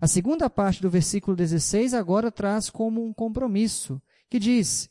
A 0.01 0.07
segunda 0.07 0.49
parte 0.49 0.81
do 0.81 0.89
versículo 0.89 1.35
16 1.35 1.93
agora 1.93 2.31
traz 2.31 2.69
como 2.69 3.03
um 3.03 3.13
compromisso, 3.13 4.01
que 4.29 4.37
diz: 4.37 4.89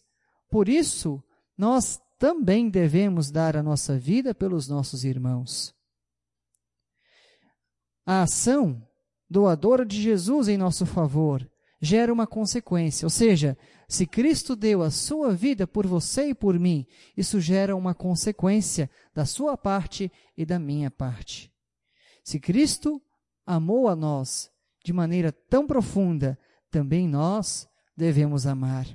Por 0.50 0.68
isso, 0.68 1.22
nós 1.56 2.00
também 2.18 2.70
devemos 2.70 3.30
dar 3.30 3.56
a 3.56 3.62
nossa 3.62 3.98
vida 3.98 4.34
pelos 4.34 4.66
nossos 4.66 5.04
irmãos. 5.04 5.74
A 8.06 8.22
ação 8.22 8.82
doadora 9.28 9.84
de 9.84 10.00
Jesus 10.00 10.48
em 10.48 10.56
nosso 10.56 10.86
favor 10.86 11.48
gera 11.80 12.12
uma 12.12 12.26
consequência. 12.26 13.06
Ou 13.06 13.10
seja, 13.10 13.56
se 13.88 14.06
Cristo 14.06 14.54
deu 14.54 14.82
a 14.82 14.90
sua 14.90 15.32
vida 15.32 15.66
por 15.66 15.86
você 15.86 16.30
e 16.30 16.34
por 16.34 16.58
mim, 16.58 16.86
isso 17.16 17.40
gera 17.40 17.76
uma 17.76 17.94
consequência 17.94 18.90
da 19.14 19.24
sua 19.24 19.56
parte 19.56 20.10
e 20.36 20.44
da 20.44 20.58
minha 20.58 20.90
parte. 20.90 21.52
Se 22.22 22.38
Cristo 22.38 23.00
amou 23.46 23.88
a 23.88 23.96
nós 23.96 24.50
de 24.84 24.92
maneira 24.92 25.32
tão 25.32 25.66
profunda, 25.66 26.38
também 26.70 27.08
nós 27.08 27.68
devemos 27.96 28.46
amar. 28.46 28.86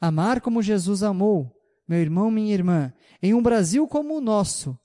Amar 0.00 0.40
como 0.40 0.62
Jesus 0.62 1.02
amou, 1.02 1.52
meu 1.86 2.00
irmão, 2.00 2.30
minha 2.30 2.52
irmã, 2.52 2.92
em 3.22 3.32
um 3.32 3.42
Brasil 3.42 3.86
como 3.86 4.16
o 4.16 4.20
nosso, 4.20 4.76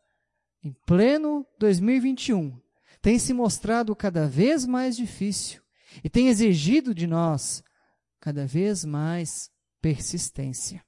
em 0.64 0.72
pleno 0.86 1.46
2021, 1.58 2.56
tem 3.02 3.18
se 3.18 3.34
mostrado 3.34 3.96
cada 3.96 4.28
vez 4.28 4.66
mais 4.66 4.96
difícil 4.96 5.62
e 6.04 6.10
tem 6.10 6.28
exigido 6.28 6.94
de 6.94 7.08
nós 7.08 7.64
cada 8.20 8.46
vez 8.46 8.86
mais 8.86 9.50
persistência. 9.82 10.84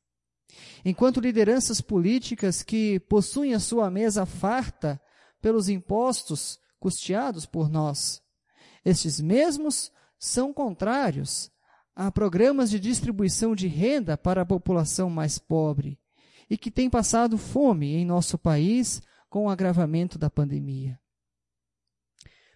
Enquanto 0.86 1.20
lideranças 1.20 1.82
políticas 1.82 2.62
que 2.62 3.00
possuem 3.02 3.54
a 3.54 3.60
sua 3.60 3.90
mesa 3.90 4.26
farta 4.26 5.02
pelos 5.42 5.68
impostos 5.68 6.60
custeados 6.80 7.46
por 7.46 7.70
nós, 7.70 8.22
estes 8.86 9.20
mesmos 9.20 9.92
são 10.20 10.54
contrários 10.54 11.52
a 11.96 12.12
programas 12.12 12.70
de 12.70 12.80
distribuição 12.80 13.56
de 13.56 13.68
renda 13.68 14.18
para 14.18 14.42
a 14.42 14.46
população 14.46 15.10
mais 15.10 15.38
pobre 15.38 16.00
e 16.50 16.58
que 16.58 16.72
tem 16.72 16.90
passado 16.90 17.38
fome 17.38 17.96
em 17.96 18.06
nosso 18.06 18.38
país 18.38 19.02
com 19.30 19.46
o 19.46 19.50
agravamento 19.50 20.18
da 20.18 20.30
pandemia. 20.30 21.00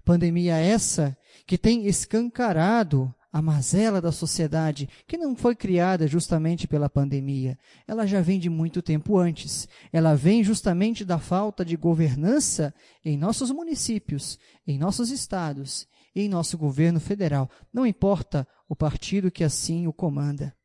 Pandemia 0.08 0.56
essa 0.56 1.17
que 1.46 1.58
tem 1.58 1.86
escancarado 1.86 3.13
a 3.30 3.41
mazela 3.41 4.02
da 4.02 4.12
sociedade, 4.12 4.88
que 5.06 5.17
não 5.17 5.36
foi 5.36 5.54
criada 5.54 6.08
justamente 6.08 6.65
pela 6.65 6.89
pandemia. 6.89 7.60
Ela 7.86 8.08
já 8.08 8.22
vem 8.22 8.39
de 8.39 8.50
muito 8.50 8.82
tempo 8.82 9.17
antes. 9.17 9.67
Ela 9.91 10.15
vem 10.15 10.46
justamente 10.46 11.04
da 11.04 11.20
falta 11.20 11.65
de 11.65 11.76
governança 11.76 12.74
em 13.04 13.17
nossos 13.17 13.52
municípios, 13.52 14.39
em 14.65 14.78
nossos 14.78 15.12
estados 15.12 15.86
em 16.15 16.30
nosso 16.30 16.58
governo 16.58 17.00
federal. 17.00 17.50
Não 17.72 17.86
importa 17.86 18.48
o 18.67 18.76
partido 18.76 19.30
que 19.30 19.43
assim 19.43 19.88
o 19.88 19.93
comanda. 19.93 20.56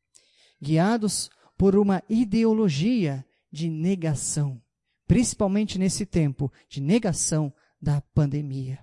Guiados 0.61 1.29
por 1.57 1.75
uma 1.75 2.01
ideologia 2.09 3.25
de 3.51 3.69
negação, 3.69 4.59
principalmente 5.05 5.77
nesse 5.77 6.05
tempo 6.05 6.51
de 6.69 6.81
negação 6.81 7.53
da 7.81 8.01
pandemia. 8.13 8.79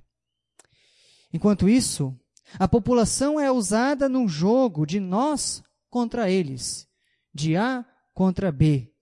Enquanto 1.33 1.69
isso, 1.69 2.19
a 2.59 2.67
população 2.67 3.39
é 3.39 3.51
usada 3.51 4.09
num 4.09 4.29
jogo 4.29 4.85
de 4.85 4.99
nós 4.99 5.63
contra 5.89 6.31
eles, 6.31 6.89
de 7.33 7.57
A 7.57 7.85
contra 8.13 8.51
B, 8.51 8.93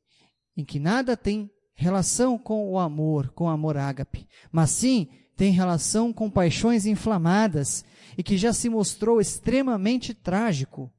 em 0.57 0.65
que 0.65 0.79
nada 0.79 1.17
tem 1.17 1.51
relação 1.75 2.37
com 2.37 2.71
o 2.71 2.79
amor, 2.79 3.31
com 3.31 3.45
o 3.45 3.49
amor 3.49 3.77
ágape, 3.77 4.29
mas 4.51 4.71
sim 4.71 5.09
tem 5.37 5.53
relação 5.53 6.13
com 6.13 6.29
paixões 6.29 6.85
inflamadas 6.85 7.85
e 8.17 8.23
que 8.23 8.37
já 8.37 8.53
se 8.53 8.69
mostrou 8.69 9.21
extremamente 9.21 10.13
trágico. 10.13 10.93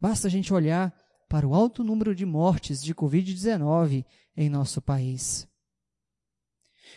Basta 0.00 0.26
a 0.26 0.30
gente 0.30 0.52
olhar 0.52 0.92
para 1.28 1.46
o 1.46 1.54
alto 1.54 1.84
número 1.84 2.14
de 2.14 2.26
mortes 2.26 2.82
de 2.82 2.94
Covid-19 2.94 4.04
em 4.36 4.50
nosso 4.50 4.82
país. 4.82 5.48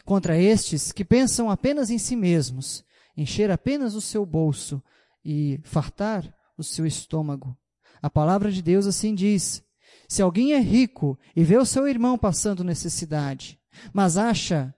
Contra 0.03 0.37
estes 0.37 0.91
que 0.91 1.05
pensam 1.05 1.49
apenas 1.49 1.89
em 1.89 1.97
si 1.97 2.15
mesmos, 2.15 2.83
encher 3.21 3.51
apenas 3.51 3.95
o 3.95 4.01
seu 4.01 4.25
bolso 4.25 4.81
e 5.23 5.59
fartar 5.63 6.33
o 6.57 6.63
seu 6.63 6.85
estômago. 6.85 7.55
A 8.01 8.09
palavra 8.09 8.51
de 8.51 8.61
Deus 8.61 8.87
assim 8.87 9.13
diz: 9.13 9.61
se 10.07 10.21
alguém 10.21 10.53
é 10.53 10.59
rico 10.59 11.19
e 11.35 11.43
vê 11.43 11.57
o 11.57 11.65
seu 11.65 11.87
irmão 11.87 12.17
passando 12.17 12.63
necessidade, 12.63 13.59
mas 13.93 14.17
acha, 14.17 14.73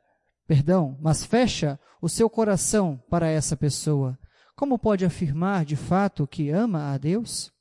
perdão, 0.48 0.98
mas 1.00 1.24
fecha 1.24 1.80
o 2.02 2.10
seu 2.10 2.30
coração 2.30 3.02
para 3.10 3.30
essa 3.30 3.56
pessoa, 3.56 4.18
como 4.56 4.80
pode 4.80 5.06
afirmar 5.06 5.64
de 5.64 5.76
fato 5.76 6.28
que 6.28 6.50
ama 6.50 6.92
a 6.92 6.98
Deus? 6.98 7.52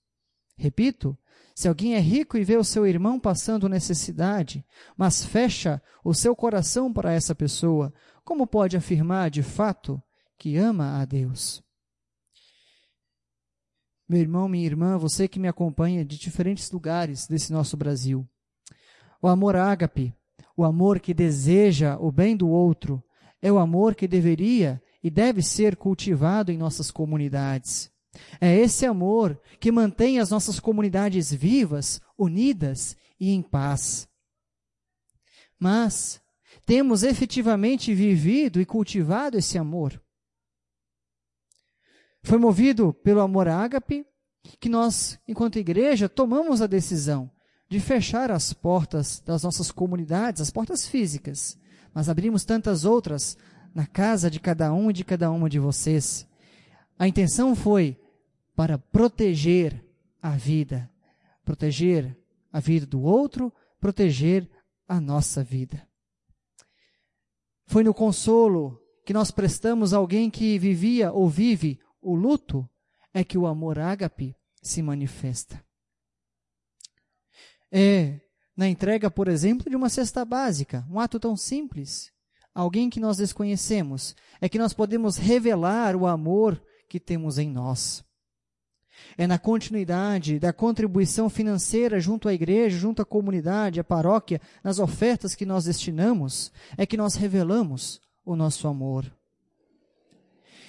Repito, 0.56 1.16
se 1.54 1.68
alguém 1.68 1.94
é 1.94 2.00
rico 2.00 2.38
e 2.38 2.44
vê 2.44 2.56
o 2.56 2.64
seu 2.64 2.86
irmão 2.86 3.20
passando 3.20 3.68
necessidade, 3.68 4.64
mas 4.96 5.24
fecha 5.24 5.82
o 6.02 6.14
seu 6.14 6.34
coração 6.34 6.90
para 6.90 7.12
essa 7.12 7.34
pessoa, 7.34 7.92
como 8.24 8.46
pode 8.46 8.76
afirmar 8.76 9.30
de 9.30 9.42
fato 9.42 10.02
que 10.40 10.57
ama 10.57 10.98
a 10.98 11.05
Deus? 11.05 11.62
Meu 14.09 14.18
irmão, 14.18 14.48
minha 14.48 14.64
irmã, 14.64 14.96
você 14.96 15.29
que 15.29 15.38
me 15.38 15.46
acompanha 15.46 16.03
de 16.03 16.16
diferentes 16.16 16.70
lugares 16.70 17.26
desse 17.26 17.53
nosso 17.53 17.76
Brasil. 17.76 18.26
O 19.20 19.29
amor 19.29 19.55
ágape, 19.55 20.14
o 20.57 20.64
amor 20.64 20.98
que 20.98 21.12
deseja 21.12 21.98
o 22.00 22.11
bem 22.11 22.35
do 22.35 22.48
outro, 22.48 23.05
é 23.42 23.53
o 23.53 23.59
amor 23.59 23.94
que 23.94 24.09
deveria 24.09 24.83
e 25.05 25.11
deve 25.11 25.42
ser 25.42 25.76
cultivado 25.76 26.50
em 26.50 26.57
nossas 26.57 26.90
comunidades. 26.90 27.92
É 28.40 28.57
esse 28.57 28.87
amor 28.87 29.38
que 29.61 29.70
mantém 29.70 30.20
as 30.20 30.31
nossas 30.31 30.59
comunidades 30.59 31.31
vivas, 31.31 32.00
unidas 32.16 32.96
e 33.20 33.31
em 33.31 33.42
paz. 33.42 34.09
Mas 35.59 36.18
temos 36.64 37.03
efetivamente 37.03 37.92
vivido 37.92 38.59
e 38.59 38.64
cultivado 38.64 39.37
esse 39.37 39.59
amor. 39.59 40.00
Foi 42.22 42.38
movido 42.38 42.92
pelo 42.92 43.20
amor 43.20 43.48
ágape 43.48 44.06
que 44.59 44.68
nós, 44.68 45.18
enquanto 45.26 45.59
igreja, 45.59 46.09
tomamos 46.09 46.62
a 46.62 46.66
decisão 46.66 47.30
de 47.68 47.78
fechar 47.78 48.30
as 48.30 48.52
portas 48.52 49.20
das 49.24 49.42
nossas 49.42 49.70
comunidades, 49.70 50.42
as 50.42 50.50
portas 50.50 50.87
físicas, 50.87 51.59
mas 51.94 52.09
abrimos 52.09 52.44
tantas 52.44 52.85
outras 52.85 53.37
na 53.74 53.87
casa 53.87 54.30
de 54.30 54.40
cada 54.40 54.72
um 54.72 54.90
e 54.90 54.92
de 54.92 55.04
cada 55.04 55.30
uma 55.30 55.48
de 55.48 55.59
vocês. 55.59 56.26
A 56.98 57.06
intenção 57.06 57.54
foi 57.54 57.96
para 58.56 58.76
proteger 58.76 59.85
a 60.20 60.30
vida, 60.30 60.90
proteger 61.44 62.16
a 62.52 62.61
vida 62.61 62.85
do 62.85 63.00
outro, 63.02 63.52
proteger 63.80 64.50
a 64.87 65.00
nossa 65.00 65.42
vida. 65.42 65.87
Foi 67.66 67.85
no 67.85 67.94
consolo 67.94 68.78
que 69.06 69.14
nós 69.14 69.30
prestamos 69.30 69.94
a 69.94 69.98
alguém 69.98 70.28
que 70.28 70.59
vivia 70.59 71.12
ou 71.12 71.28
vive 71.28 71.78
o 72.00 72.14
luto, 72.14 72.68
é 73.12 73.24
que 73.24 73.38
o 73.38 73.46
amor 73.46 73.78
ágape 73.78 74.36
se 74.62 74.82
manifesta. 74.82 75.64
É 77.70 78.20
na 78.56 78.68
entrega, 78.68 79.10
por 79.10 79.26
exemplo, 79.26 79.70
de 79.70 79.74
uma 79.74 79.88
cesta 79.88 80.22
básica, 80.22 80.86
um 80.90 81.00
ato 81.00 81.18
tão 81.18 81.34
simples, 81.34 82.12
alguém 82.54 82.90
que 82.90 83.00
nós 83.00 83.16
desconhecemos, 83.16 84.14
é 84.38 84.50
que 84.50 84.58
nós 84.58 84.74
podemos 84.74 85.16
revelar 85.16 85.96
o 85.96 86.06
amor 86.06 86.62
que 86.86 87.00
temos 87.00 87.38
em 87.38 87.48
nós. 87.48 88.04
É 89.16 89.26
na 89.26 89.38
continuidade 89.38 90.38
da 90.38 90.52
contribuição 90.52 91.30
financeira 91.30 91.98
junto 91.98 92.28
à 92.28 92.34
igreja, 92.34 92.76
junto 92.76 93.00
à 93.00 93.04
comunidade, 93.04 93.80
à 93.80 93.84
paróquia, 93.84 94.40
nas 94.62 94.78
ofertas 94.78 95.34
que 95.34 95.46
nós 95.46 95.64
destinamos, 95.64 96.52
é 96.76 96.84
que 96.84 96.98
nós 96.98 97.14
revelamos 97.14 97.98
o 98.26 98.36
nosso 98.36 98.68
amor. 98.68 99.10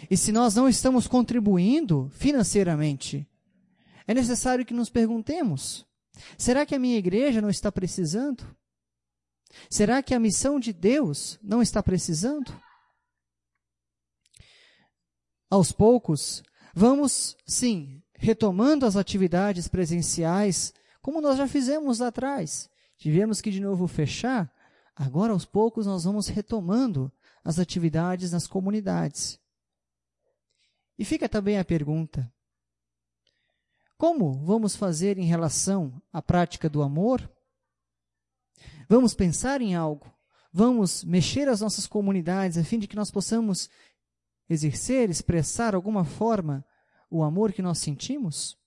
E 0.10 0.18
se 0.18 0.32
nós 0.32 0.56
não 0.56 0.68
estamos 0.68 1.08
contribuindo 1.08 2.10
financeiramente, 2.14 3.28
é 4.08 4.14
necessário 4.14 4.66
que 4.66 4.74
nos 4.74 4.90
perguntemos: 4.90 5.86
será 6.38 6.66
que 6.66 6.76
a 6.76 6.80
minha 6.80 6.98
igreja 6.98 7.42
não 7.42 7.50
está 7.50 7.72
precisando? 7.72 8.44
Será 9.70 10.02
que 10.02 10.14
a 10.14 10.20
missão 10.20 10.60
de 10.60 10.72
Deus 10.72 11.38
não 11.44 11.62
está 11.62 11.84
precisando? 11.84 12.54
Aos 15.50 15.72
poucos, 15.72 16.42
vamos, 16.74 17.36
sim, 17.46 18.02
retomando 18.18 18.86
as 18.86 18.96
atividades 18.96 19.68
presenciais, 19.68 20.74
como 21.02 21.20
nós 21.20 21.38
já 21.38 21.48
fizemos 21.48 22.00
lá 22.00 22.08
atrás. 22.08 22.70
Tivemos 22.98 23.42
que 23.42 23.52
de 23.52 23.60
novo 23.60 23.88
fechar, 23.88 24.54
agora 24.96 25.34
aos 25.34 25.44
poucos 25.44 25.86
nós 25.86 26.06
vamos 26.06 26.28
retomando 26.28 27.12
as 27.44 27.60
atividades 27.60 28.32
nas 28.32 28.48
comunidades. 28.48 29.41
E 30.98 31.06
fica 31.06 31.28
também 31.28 31.58
a 31.58 31.66
pergunta: 31.66 32.32
como 33.98 34.34
vamos 34.46 34.76
fazer 34.76 35.20
em 35.20 35.26
relação 35.26 36.02
à 36.12 36.22
prática 36.24 36.68
do 36.68 36.82
amor? 36.82 37.32
Vamos 38.90 39.14
pensar 39.14 39.62
em 39.62 39.76
algo? 39.76 40.12
Vamos 40.52 41.04
mexer 41.04 41.48
as 41.48 41.62
nossas 41.62 41.86
comunidades 41.86 42.58
a 42.58 42.64
fim 42.64 42.80
de 42.80 42.88
que 42.88 42.96
nós 42.96 43.12
possamos 43.12 43.70
exercer, 44.50 45.10
expressar 45.10 45.76
alguma 45.76 46.04
forma 46.04 46.66
o 47.12 47.24
amor 47.24 47.54
que 47.54 47.62
nós 47.62 47.78
sentimos? 47.78 48.58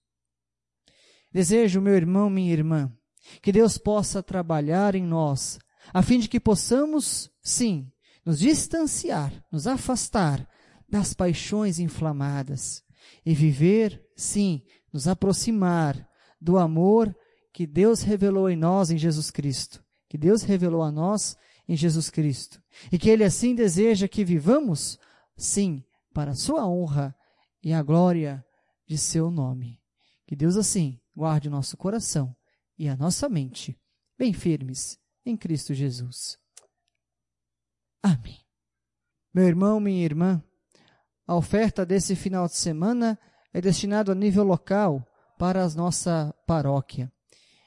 Desejo, 1.33 1.81
meu 1.81 1.95
irmão, 1.95 2.31
minha 2.31 2.53
irmã, 2.53 2.97
que 3.43 3.51
Deus 3.51 3.77
possa 3.77 4.23
trabalhar 4.23 4.95
em 4.95 5.03
nós, 5.03 5.59
a 5.93 6.01
fim 6.01 6.21
de 6.21 6.29
que 6.29 6.39
possamos, 6.39 7.29
sim, 7.43 7.91
nos 8.25 8.39
distanciar, 8.39 9.33
nos 9.51 9.67
afastar 9.67 10.49
das 10.89 11.15
paixões 11.15 11.79
inflamadas 11.79 12.85
e 13.25 13.35
viver, 13.35 14.05
sim, 14.17 14.63
nos 14.93 15.09
aproximar 15.09 16.09
do 16.41 16.59
amor 16.59 17.15
que 17.53 17.67
Deus 17.67 18.03
revelou 18.03 18.49
em 18.51 18.57
nós 18.57 18.91
em 18.91 18.99
Jesus 18.99 19.31
Cristo, 19.31 19.85
que 20.09 20.19
Deus 20.19 20.43
revelou 20.43 20.83
a 20.83 20.91
nós 20.91 21.37
em 21.67 21.77
Jesus 21.77 22.11
Cristo, 22.11 22.63
e 22.93 22.99
que 22.99 23.09
Ele 23.09 23.25
assim 23.25 23.55
deseja 23.55 24.07
que 24.07 24.25
vivamos, 24.25 24.99
sim, 25.37 25.83
para 26.13 26.33
a 26.33 26.37
Sua 26.37 26.67
honra 26.67 27.17
e 27.63 27.73
a 27.73 27.83
glória 27.83 28.45
de 28.87 28.99
seu 28.99 29.31
nome. 29.31 29.81
Que 30.27 30.37
Deus 30.37 30.57
assim 30.57 31.01
guarde 31.15 31.49
o 31.49 31.51
nosso 31.51 31.77
coração 31.77 32.37
e 32.79 32.89
a 32.89 32.97
nossa 32.97 33.29
mente 33.29 33.79
bem 34.19 34.33
firmes 34.33 34.99
em 35.25 35.37
Cristo 35.37 35.73
Jesus. 35.73 36.39
Amém. 38.03 38.45
Meu 39.33 39.45
irmão, 39.45 39.81
minha 39.81 40.05
irmã, 40.05 40.43
a 41.27 41.35
oferta 41.35 41.85
desse 41.87 42.15
final 42.15 42.47
de 42.47 42.57
semana 42.57 43.19
é 43.53 43.61
destinada 43.61 44.13
a 44.13 44.15
nível 44.15 44.45
local 44.45 45.07
para 45.39 45.65
a 45.65 45.69
nossa 45.71 46.35
paróquia. 46.47 47.11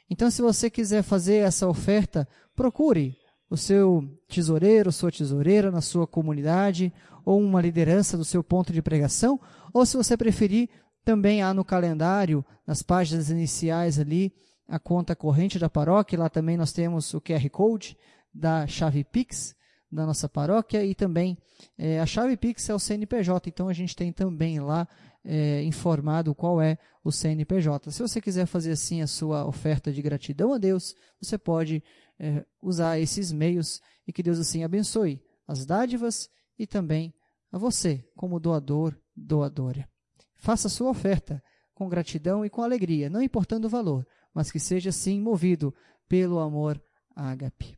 Então, 0.09 0.29
se 0.31 0.41
você 0.41 0.69
quiser 0.69 1.03
fazer 1.03 1.37
essa 1.37 1.67
oferta, 1.67 2.27
procure 2.55 3.17
o 3.49 3.57
seu 3.57 4.03
tesoureiro, 4.27 4.91
sua 4.91 5.11
tesoureira 5.11 5.71
na 5.71 5.81
sua 5.81 6.05
comunidade, 6.05 6.93
ou 7.25 7.39
uma 7.39 7.61
liderança 7.61 8.17
do 8.17 8.23
seu 8.23 8.43
ponto 8.43 8.71
de 8.71 8.81
pregação, 8.81 9.39
ou 9.73 9.85
se 9.85 9.97
você 9.97 10.15
preferir, 10.15 10.69
também 11.03 11.41
há 11.41 11.53
no 11.53 11.63
calendário, 11.63 12.45
nas 12.65 12.81
páginas 12.81 13.29
iniciais 13.29 13.97
ali, 13.99 14.33
a 14.67 14.77
conta 14.77 15.15
corrente 15.15 15.57
da 15.57 15.69
paróquia, 15.69 16.19
lá 16.19 16.29
também 16.29 16.57
nós 16.57 16.73
temos 16.73 17.13
o 17.13 17.21
QR 17.21 17.49
Code 17.49 17.97
da 18.33 18.67
chave 18.67 19.03
Pix 19.03 19.55
da 19.91 20.05
nossa 20.05 20.27
paróquia 20.27 20.83
e 20.83 20.93
também 20.93 21.37
é, 21.77 21.99
a 21.99 22.05
chave 22.05 22.35
Pix 22.35 22.69
é 22.69 22.73
o 22.73 22.79
CNPJ, 22.79 23.49
então 23.49 23.69
a 23.69 23.73
gente 23.73 23.95
tem 23.95 24.11
também 24.11 24.59
lá 24.59 24.87
é, 25.23 25.63
informado 25.63 26.35
qual 26.35 26.61
é 26.61 26.77
o 27.03 27.11
CNPJ. 27.11 27.91
Se 27.91 28.01
você 28.01 28.21
quiser 28.21 28.45
fazer 28.45 28.71
assim 28.71 29.01
a 29.01 29.07
sua 29.07 29.45
oferta 29.45 29.91
de 29.91 30.01
gratidão 30.01 30.53
a 30.53 30.57
Deus, 30.57 30.95
você 31.21 31.37
pode 31.37 31.83
é, 32.19 32.45
usar 32.61 32.99
esses 32.99 33.31
meios 33.31 33.81
e 34.07 34.13
que 34.13 34.23
Deus 34.23 34.39
assim 34.39 34.63
abençoe 34.63 35.21
as 35.47 35.65
dádivas 35.65 36.29
e 36.59 36.67
também 36.67 37.13
a 37.51 37.57
você, 37.57 38.05
como 38.15 38.39
doador, 38.39 38.95
doadora. 39.15 39.87
Faça 40.35 40.67
a 40.67 40.71
sua 40.71 40.89
oferta 40.89 41.41
com 41.73 41.87
gratidão 41.87 42.43
e 42.43 42.49
com 42.49 42.61
alegria, 42.61 43.09
não 43.09 43.21
importando 43.21 43.67
o 43.67 43.69
valor, 43.69 44.05
mas 44.33 44.51
que 44.51 44.59
seja 44.59 44.91
sim 44.91 45.21
movido 45.21 45.73
pelo 46.07 46.39
amor 46.39 46.81
ágape. 47.15 47.76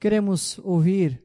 Queremos 0.00 0.58
ouvir 0.58 1.22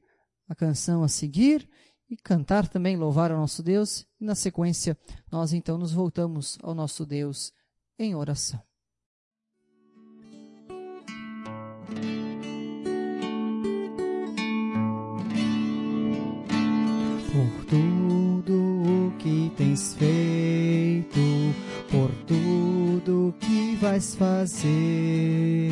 a 0.47 0.55
canção 0.55 1.03
a 1.03 1.07
seguir 1.07 1.69
e 2.09 2.15
cantar 2.15 2.67
também, 2.67 2.95
louvar 2.95 3.31
ao 3.31 3.37
nosso 3.37 3.61
Deus. 3.61 4.05
E 4.19 4.25
na 4.25 4.35
sequência, 4.35 4.97
nós 5.31 5.53
então 5.53 5.77
nos 5.77 5.91
voltamos 5.91 6.57
ao 6.61 6.73
nosso 6.73 7.05
Deus 7.05 7.51
em 7.99 8.15
oração. 8.15 8.61
Por 17.31 17.65
tudo 17.65 18.53
o 18.53 19.17
que 19.19 19.51
tens 19.55 19.93
feito, 19.93 21.19
por 21.91 22.09
tudo 22.25 23.35
que 23.39 23.75
vais 23.75 24.15
fazer 24.15 25.71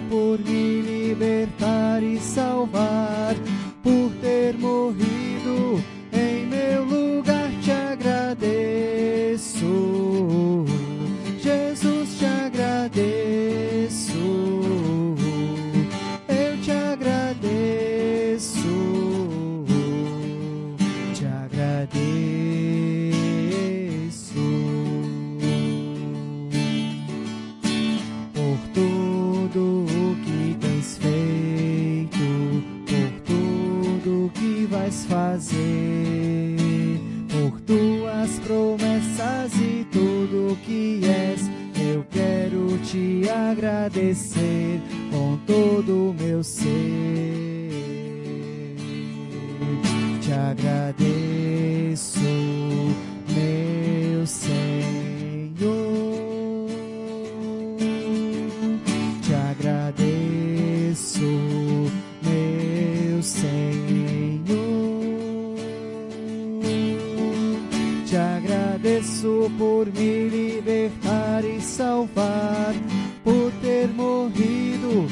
por 0.00 0.38
me 0.38 0.80
libertar 0.80 2.02
e 2.02 2.18
salvar, 2.18 3.34
por 69.56 69.86
me 69.86 70.28
libertar 70.28 71.44
e 71.44 71.60
salvar, 71.60 72.74
por 73.22 73.52
ter 73.62 73.88
morrido 73.88 75.06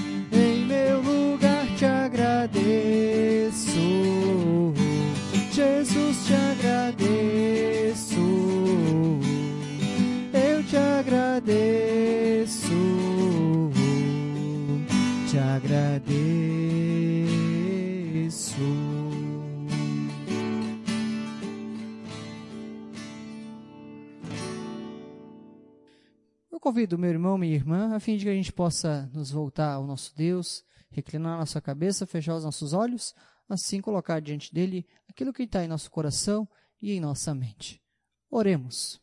convido 26.70 26.96
meu 26.96 27.10
irmão, 27.10 27.36
minha 27.36 27.56
irmã, 27.56 27.96
a 27.96 27.98
fim 27.98 28.16
de 28.16 28.22
que 28.22 28.30
a 28.30 28.34
gente 28.34 28.52
possa 28.52 29.10
nos 29.12 29.32
voltar 29.32 29.72
ao 29.72 29.84
nosso 29.84 30.14
Deus, 30.14 30.64
reclinar 30.88 31.36
nossa 31.36 31.60
cabeça, 31.60 32.06
fechar 32.06 32.36
os 32.36 32.44
nossos 32.44 32.72
olhos, 32.72 33.12
assim 33.48 33.80
colocar 33.80 34.20
diante 34.20 34.54
dele 34.54 34.86
aquilo 35.08 35.32
que 35.32 35.42
está 35.42 35.64
em 35.64 35.66
nosso 35.66 35.90
coração 35.90 36.48
e 36.80 36.92
em 36.92 37.00
nossa 37.00 37.34
mente. 37.34 37.82
Oremos. 38.30 39.02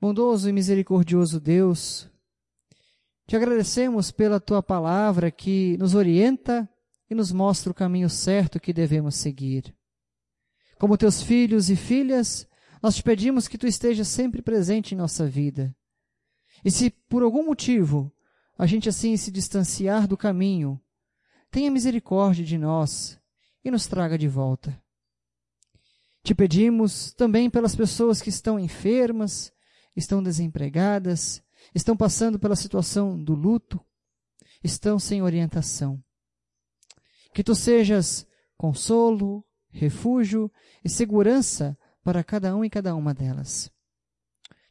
Bondoso 0.00 0.48
e 0.48 0.52
misericordioso 0.52 1.38
Deus, 1.38 2.08
te 3.26 3.36
agradecemos 3.36 4.10
pela 4.10 4.40
tua 4.40 4.62
palavra 4.62 5.30
que 5.30 5.76
nos 5.76 5.94
orienta 5.94 6.66
e 7.10 7.14
nos 7.14 7.30
mostra 7.32 7.70
o 7.70 7.74
caminho 7.74 8.08
certo 8.08 8.58
que 8.58 8.72
devemos 8.72 9.16
seguir. 9.16 9.76
Como 10.78 10.96
teus 10.96 11.22
filhos 11.22 11.68
e 11.68 11.76
filhas, 11.76 12.48
nós 12.82 12.96
te 12.96 13.02
pedimos 13.02 13.48
que 13.48 13.58
tu 13.58 13.66
estejas 13.66 14.08
sempre 14.08 14.42
presente 14.42 14.94
em 14.94 14.98
nossa 14.98 15.26
vida. 15.26 15.74
E 16.64 16.70
se 16.70 16.90
por 16.90 17.22
algum 17.22 17.44
motivo 17.44 18.12
a 18.56 18.66
gente 18.66 18.88
assim 18.88 19.16
se 19.16 19.30
distanciar 19.30 20.06
do 20.06 20.16
caminho, 20.16 20.80
tenha 21.50 21.70
misericórdia 21.70 22.44
de 22.44 22.58
nós 22.58 23.18
e 23.64 23.70
nos 23.70 23.86
traga 23.86 24.18
de 24.18 24.28
volta. 24.28 24.80
Te 26.22 26.34
pedimos 26.34 27.12
também 27.12 27.48
pelas 27.48 27.74
pessoas 27.74 28.20
que 28.20 28.28
estão 28.28 28.58
enfermas, 28.58 29.52
estão 29.96 30.22
desempregadas, 30.22 31.42
estão 31.74 31.96
passando 31.96 32.38
pela 32.38 32.56
situação 32.56 33.22
do 33.22 33.34
luto, 33.34 33.80
estão 34.62 34.98
sem 34.98 35.22
orientação. 35.22 36.02
Que 37.32 37.42
tu 37.42 37.54
sejas 37.54 38.26
consolo, 38.56 39.44
refúgio 39.70 40.50
e 40.84 40.88
segurança 40.88 41.78
para 42.08 42.24
cada 42.24 42.56
um 42.56 42.64
e 42.64 42.70
cada 42.70 42.94
uma 42.94 43.12
delas. 43.12 43.70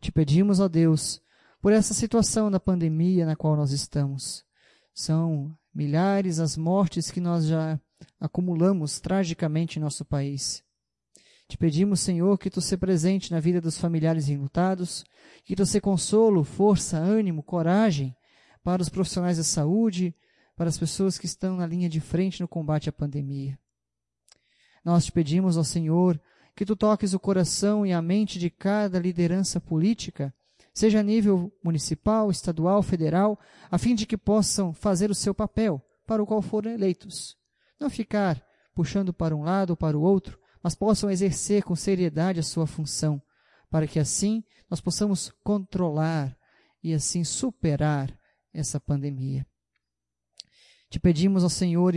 Te 0.01 0.11
pedimos, 0.11 0.59
ó 0.59 0.67
Deus, 0.67 1.21
por 1.61 1.71
essa 1.71 1.93
situação 1.93 2.49
da 2.49 2.59
pandemia 2.59 3.27
na 3.27 3.35
qual 3.35 3.55
nós 3.55 3.69
estamos. 3.69 4.43
São 4.91 5.55
milhares 5.71 6.39
as 6.39 6.57
mortes 6.57 7.11
que 7.11 7.21
nós 7.21 7.45
já 7.45 7.79
acumulamos 8.19 8.99
tragicamente 8.99 9.77
em 9.77 9.81
nosso 9.83 10.03
país. 10.03 10.63
Te 11.47 11.59
pedimos, 11.59 11.99
Senhor, 11.99 12.39
que 12.39 12.49
tu 12.49 12.59
se 12.59 12.75
presente 12.75 13.29
na 13.29 13.39
vida 13.39 13.61
dos 13.61 13.77
familiares 13.77 14.29
enlutados, 14.29 15.05
que 15.45 15.55
tu 15.55 15.63
se 15.63 15.79
consolo, 15.79 16.43
força, 16.43 16.97
ânimo, 16.97 17.43
coragem 17.43 18.15
para 18.63 18.81
os 18.81 18.89
profissionais 18.89 19.37
da 19.37 19.43
saúde, 19.43 20.15
para 20.55 20.69
as 20.69 20.77
pessoas 20.79 21.19
que 21.19 21.27
estão 21.27 21.55
na 21.55 21.67
linha 21.67 21.87
de 21.87 21.99
frente 21.99 22.41
no 22.41 22.47
combate 22.47 22.89
à 22.89 22.91
pandemia. 22.91 23.59
Nós 24.83 25.05
te 25.05 25.11
pedimos, 25.11 25.55
ó 25.55 25.61
Senhor, 25.61 26.19
que 26.57 26.65
tu 26.65 26.75
toques 26.75 27.13
o 27.13 27.19
coração 27.19 27.85
e 27.85 27.93
a 27.93 28.01
mente 28.01 28.39
de 28.39 28.49
cada 28.49 28.97
liderança 28.97 29.61
política, 29.61 30.33
seja 30.73 31.01
a 31.01 31.03
nível 31.03 31.53
municipal, 31.63 32.31
estadual, 32.31 32.81
federal, 32.81 33.39
a 33.69 33.77
fim 33.77 33.93
de 33.93 34.07
que 34.07 34.17
possam 34.17 34.73
fazer 34.73 35.11
o 35.11 35.15
seu 35.15 35.35
papel 35.35 35.79
para 36.07 36.21
o 36.21 36.25
qual 36.25 36.41
foram 36.41 36.71
eleitos. 36.71 37.37
Não 37.79 37.91
ficar 37.91 38.43
puxando 38.73 39.13
para 39.13 39.35
um 39.35 39.43
lado 39.43 39.69
ou 39.69 39.77
para 39.77 39.95
o 39.95 40.01
outro, 40.01 40.39
mas 40.63 40.73
possam 40.73 41.11
exercer 41.11 41.61
com 41.61 41.75
seriedade 41.75 42.39
a 42.39 42.43
sua 42.43 42.65
função, 42.65 43.21
para 43.69 43.85
que 43.85 43.99
assim 43.99 44.43
nós 44.67 44.81
possamos 44.81 45.31
controlar 45.43 46.35
e 46.83 46.91
assim 46.91 47.23
superar 47.23 48.11
essa 48.51 48.79
pandemia. 48.79 49.45
Te 50.89 50.99
pedimos 50.99 51.43
ao 51.43 51.51
Senhor 51.51 51.93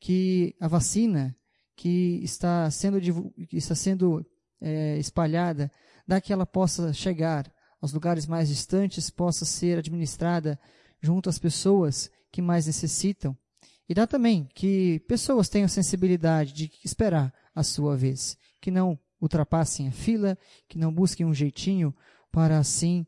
que 0.00 0.56
a 0.58 0.66
vacina 0.66 1.36
que 1.78 2.18
está 2.24 2.68
sendo, 2.72 3.00
que 3.00 3.56
está 3.56 3.72
sendo 3.72 4.26
é, 4.60 4.98
espalhada, 4.98 5.70
dá 6.04 6.20
que 6.20 6.32
ela 6.32 6.44
possa 6.44 6.92
chegar 6.92 7.48
aos 7.80 7.92
lugares 7.92 8.26
mais 8.26 8.48
distantes, 8.48 9.08
possa 9.10 9.44
ser 9.44 9.78
administrada 9.78 10.58
junto 11.00 11.28
às 11.28 11.38
pessoas 11.38 12.10
que 12.32 12.42
mais 12.42 12.66
necessitam. 12.66 13.38
E 13.88 13.94
dá 13.94 14.08
também 14.08 14.48
que 14.56 14.98
pessoas 15.06 15.48
tenham 15.48 15.68
sensibilidade 15.68 16.52
de 16.52 16.68
esperar 16.84 17.32
a 17.54 17.62
sua 17.62 17.96
vez, 17.96 18.36
que 18.60 18.72
não 18.72 18.98
ultrapassem 19.20 19.86
a 19.86 19.92
fila, 19.92 20.36
que 20.68 20.76
não 20.78 20.92
busquem 20.92 21.24
um 21.24 21.32
jeitinho 21.32 21.94
para 22.32 22.58
assim 22.58 23.06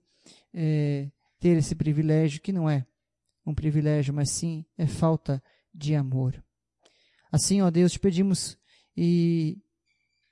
é, 0.55 1.11
ter 1.41 1.57
esse 1.57 1.75
privilégio 1.75 2.41
que 2.41 2.53
não 2.53 2.71
é 2.71 2.87
um 3.45 3.53
privilégio, 3.53 4.15
mas 4.15 4.31
sim 4.31 4.65
é 4.79 4.87
falta 4.87 5.43
de 5.75 5.97
amor. 5.97 6.41
Assim, 7.33 7.63
ó 7.63 7.69
Deus, 7.69 7.91
te 7.91 7.99
pedimos 7.99 8.60
e 9.03 9.57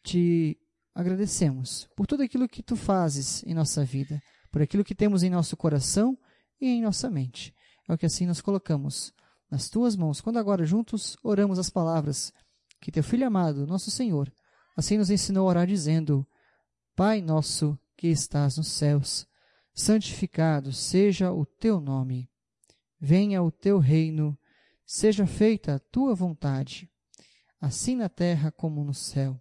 te 0.03 0.61
agradecemos 0.95 1.89
por 1.97 2.07
tudo 2.07 2.23
aquilo 2.23 2.47
que 2.47 2.63
tu 2.63 2.77
fazes 2.77 3.43
em 3.45 3.55
nossa 3.55 3.83
vida, 3.83 4.23
por 4.53 4.61
aquilo 4.61 4.85
que 4.85 4.95
temos 4.95 5.23
em 5.23 5.31
nosso 5.31 5.57
coração 5.57 6.19
e 6.61 6.67
em 6.67 6.83
nossa 6.83 7.09
mente. 7.09 7.55
É 7.89 7.95
o 7.95 7.97
que 7.97 8.05
assim 8.05 8.27
nós 8.27 8.43
colocamos 8.43 9.11
nas 9.51 9.71
tuas 9.71 9.97
mãos, 9.97 10.21
quando 10.21 10.39
agora 10.39 10.67
juntos 10.67 11.17
oramos 11.23 11.59
as 11.59 11.71
palavras 11.71 12.31
que 12.79 12.93
teu 12.93 13.03
Filho 13.03 13.27
amado, 13.27 13.67
nosso 13.67 13.91
Senhor, 13.91 14.31
assim 14.77 14.99
nos 14.99 15.09
ensinou 15.09 15.47
a 15.47 15.51
orar, 15.51 15.67
dizendo: 15.67 16.29
Pai 16.95 17.23
nosso 17.23 17.79
que 17.97 18.09
estás 18.09 18.59
nos 18.59 18.69
céus, 18.69 19.27
santificado 19.73 20.75
seja 20.75 21.33
o 21.33 21.47
teu 21.47 21.81
nome. 21.81 22.29
Venha 23.01 23.43
o 23.43 23.51
teu 23.51 23.79
reino, 23.79 24.39
seja 24.85 25.27
feita 25.27 25.77
a 25.77 25.79
tua 25.79 26.15
vontade, 26.15 26.91
assim 27.61 27.97
na 27.97 28.09
terra 28.09 28.51
como 28.51 28.85
no 28.85 28.95
céu. 28.95 29.41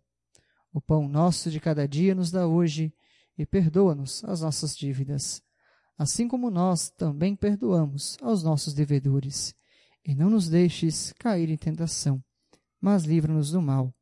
O 0.73 0.81
pão 0.81 1.07
nosso 1.07 1.49
de 1.49 1.59
cada 1.59 1.87
dia 1.87 2.13
nos 2.13 2.31
dá 2.31 2.47
hoje 2.47 2.93
e 3.37 3.45
perdoa-nos 3.45 4.23
as 4.23 4.41
nossas 4.41 4.75
dívidas, 4.75 5.41
assim 5.97 6.27
como 6.27 6.49
nós 6.49 6.89
também 6.89 7.35
perdoamos 7.35 8.17
aos 8.21 8.43
nossos 8.43 8.73
devedores. 8.73 9.55
E 10.05 10.15
não 10.15 10.29
nos 10.29 10.47
deixes 10.47 11.13
cair 11.13 11.49
em 11.49 11.57
tentação, 11.57 12.23
mas 12.79 13.03
livra-nos 13.03 13.51
do 13.51 13.61
mal, 13.61 13.93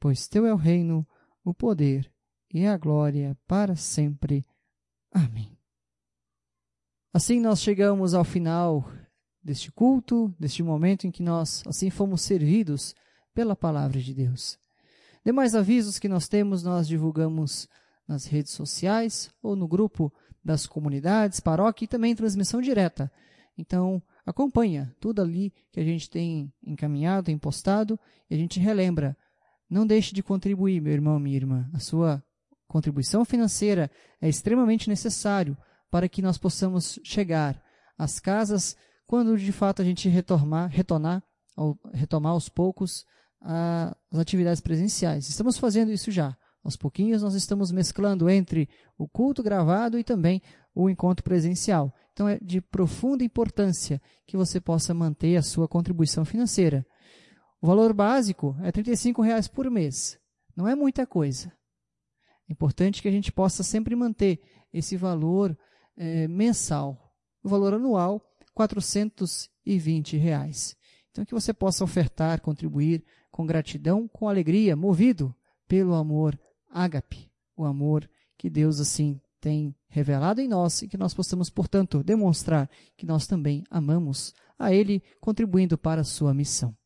pois 0.00 0.26
teu 0.26 0.44
é 0.44 0.52
o 0.52 0.56
reino, 0.56 1.06
o 1.44 1.54
poder 1.54 2.12
e 2.52 2.66
a 2.66 2.76
glória 2.76 3.36
para 3.46 3.76
sempre. 3.76 4.44
Amém. 5.10 5.56
Assim 7.12 7.40
nós 7.40 7.60
chegamos 7.60 8.14
ao 8.14 8.24
final 8.24 8.90
deste 9.42 9.70
culto, 9.70 10.34
deste 10.38 10.62
momento 10.62 11.06
em 11.06 11.10
que 11.10 11.22
nós 11.22 11.62
assim 11.66 11.90
fomos 11.90 12.22
servidos 12.22 12.94
pela 13.34 13.56
palavra 13.56 14.00
de 14.00 14.14
Deus. 14.14 14.58
Demais 15.24 15.54
avisos 15.54 15.98
que 15.98 16.08
nós 16.08 16.28
temos, 16.28 16.62
nós 16.62 16.88
divulgamos 16.88 17.68
nas 18.06 18.26
redes 18.26 18.52
sociais 18.52 19.30
ou 19.42 19.54
no 19.54 19.68
grupo 19.68 20.12
das 20.44 20.66
comunidades, 20.66 21.40
paróquia 21.40 21.84
e 21.84 21.88
também 21.88 22.14
transmissão 22.14 22.60
direta. 22.60 23.10
Então, 23.56 24.02
acompanha 24.26 24.94
tudo 24.98 25.22
ali 25.22 25.52
que 25.70 25.78
a 25.78 25.84
gente 25.84 26.10
tem 26.10 26.52
encaminhado, 26.64 27.26
tem 27.26 27.38
postado, 27.38 27.98
e 28.28 28.34
a 28.34 28.38
gente 28.38 28.58
relembra. 28.58 29.16
Não 29.70 29.86
deixe 29.86 30.14
de 30.14 30.22
contribuir, 30.22 30.80
meu 30.80 30.92
irmão, 30.92 31.18
minha 31.18 31.36
irmã. 31.36 31.70
A 31.72 31.78
sua 31.78 32.22
contribuição 32.66 33.24
financeira 33.24 33.90
é 34.20 34.28
extremamente 34.28 34.88
necessário 34.88 35.56
para 35.90 36.08
que 36.08 36.22
nós 36.22 36.38
possamos 36.38 36.98
chegar 37.04 37.62
às 37.96 38.18
casas 38.18 38.76
quando 39.06 39.36
de 39.36 39.52
fato 39.52 39.82
a 39.82 39.84
gente 39.84 40.08
retornar, 40.08 40.70
retornar, 40.70 41.22
retomar 41.92 42.32
aos 42.32 42.48
poucos 42.48 43.04
as 43.42 44.18
atividades 44.18 44.60
presenciais. 44.60 45.28
Estamos 45.28 45.58
fazendo 45.58 45.92
isso 45.92 46.10
já. 46.10 46.36
Aos 46.62 46.76
pouquinhos 46.76 47.22
nós 47.22 47.34
estamos 47.34 47.72
mesclando 47.72 48.30
entre 48.30 48.68
o 48.96 49.08
culto 49.08 49.42
gravado 49.42 49.98
e 49.98 50.04
também 50.04 50.40
o 50.74 50.88
encontro 50.88 51.24
presencial. 51.24 51.92
Então 52.12 52.28
é 52.28 52.38
de 52.40 52.60
profunda 52.60 53.24
importância 53.24 54.00
que 54.26 54.36
você 54.36 54.60
possa 54.60 54.94
manter 54.94 55.36
a 55.36 55.42
sua 55.42 55.66
contribuição 55.66 56.24
financeira. 56.24 56.86
O 57.60 57.66
valor 57.66 57.92
básico 57.92 58.56
é 58.60 58.68
R$ 58.68 59.22
reais 59.22 59.48
por 59.48 59.70
mês. 59.70 60.18
Não 60.56 60.68
é 60.68 60.74
muita 60.74 61.06
coisa. 61.06 61.52
É 62.48 62.52
importante 62.52 63.00
que 63.00 63.08
a 63.08 63.12
gente 63.12 63.32
possa 63.32 63.62
sempre 63.62 63.96
manter 63.96 64.40
esse 64.72 64.96
valor 64.96 65.56
é, 65.96 66.28
mensal. 66.28 67.12
O 67.42 67.48
valor 67.48 67.74
anual, 67.74 68.22
420 68.54 70.16
reais. 70.16 70.76
Então, 71.10 71.24
que 71.24 71.34
você 71.34 71.52
possa 71.52 71.84
ofertar, 71.84 72.40
contribuir 72.40 73.04
com 73.32 73.44
gratidão, 73.46 74.06
com 74.06 74.28
alegria, 74.28 74.76
movido 74.76 75.34
pelo 75.66 75.94
amor 75.94 76.38
ágape, 76.70 77.28
o 77.56 77.64
amor 77.64 78.08
que 78.36 78.48
Deus 78.48 78.78
assim 78.78 79.20
tem 79.40 79.74
revelado 79.88 80.40
em 80.40 80.46
nós 80.46 80.82
e 80.82 80.88
que 80.88 80.96
nós 80.96 81.12
possamos, 81.12 81.50
portanto, 81.50 82.04
demonstrar 82.04 82.70
que 82.96 83.04
nós 83.04 83.26
também 83.26 83.64
amamos 83.68 84.32
a 84.56 84.72
Ele, 84.72 85.02
contribuindo 85.20 85.76
para 85.76 86.02
a 86.02 86.04
sua 86.04 86.32
missão. 86.32 86.76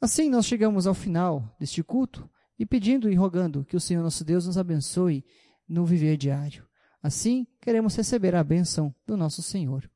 Assim, 0.00 0.30
nós 0.30 0.46
chegamos 0.46 0.86
ao 0.86 0.94
final 0.94 1.52
deste 1.58 1.82
culto 1.82 2.30
e 2.58 2.64
pedindo 2.64 3.10
e 3.10 3.14
rogando 3.14 3.64
que 3.64 3.76
o 3.76 3.80
Senhor 3.80 4.02
nosso 4.02 4.24
Deus 4.24 4.46
nos 4.46 4.56
abençoe 4.56 5.24
no 5.68 5.84
viver 5.84 6.16
diário. 6.16 6.66
Assim, 7.02 7.46
queremos 7.60 7.96
receber 7.96 8.34
a 8.34 8.44
bênção 8.44 8.94
do 9.06 9.16
nosso 9.16 9.42
Senhor. 9.42 9.90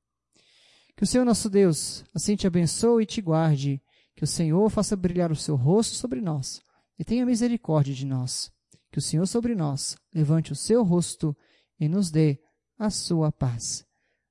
Que 0.97 1.05
o 1.05 1.07
Senhor 1.07 1.25
nosso 1.25 1.49
Deus 1.49 2.05
assim 2.13 2.35
te 2.35 2.47
abençoe 2.47 3.05
e 3.05 3.07
te 3.07 3.21
guarde, 3.21 3.81
que 4.19 4.25
o 4.25 4.27
Senhor 4.27 4.69
faça 4.69 4.97
brilhar 4.97 5.31
o 5.31 5.37
seu 5.37 5.55
rosto 5.55 5.95
sobre 5.95 6.21
nós 6.21 6.61
e 6.99 7.05
tenha 7.05 7.25
misericórdia 7.25 7.95
de 7.95 8.05
nós. 8.05 8.53
Que 8.91 8.99
o 8.99 9.01
Senhor 9.01 9.25
sobre 9.29 9.55
nós 9.55 9.97
levante 10.13 10.51
o 10.51 10.57
seu 10.57 10.83
rosto 10.83 11.37
e 11.79 11.89
nos 11.89 12.11
dê 12.11 12.43
a 12.77 12.91
sua 12.91 13.31
paz. 13.31 13.87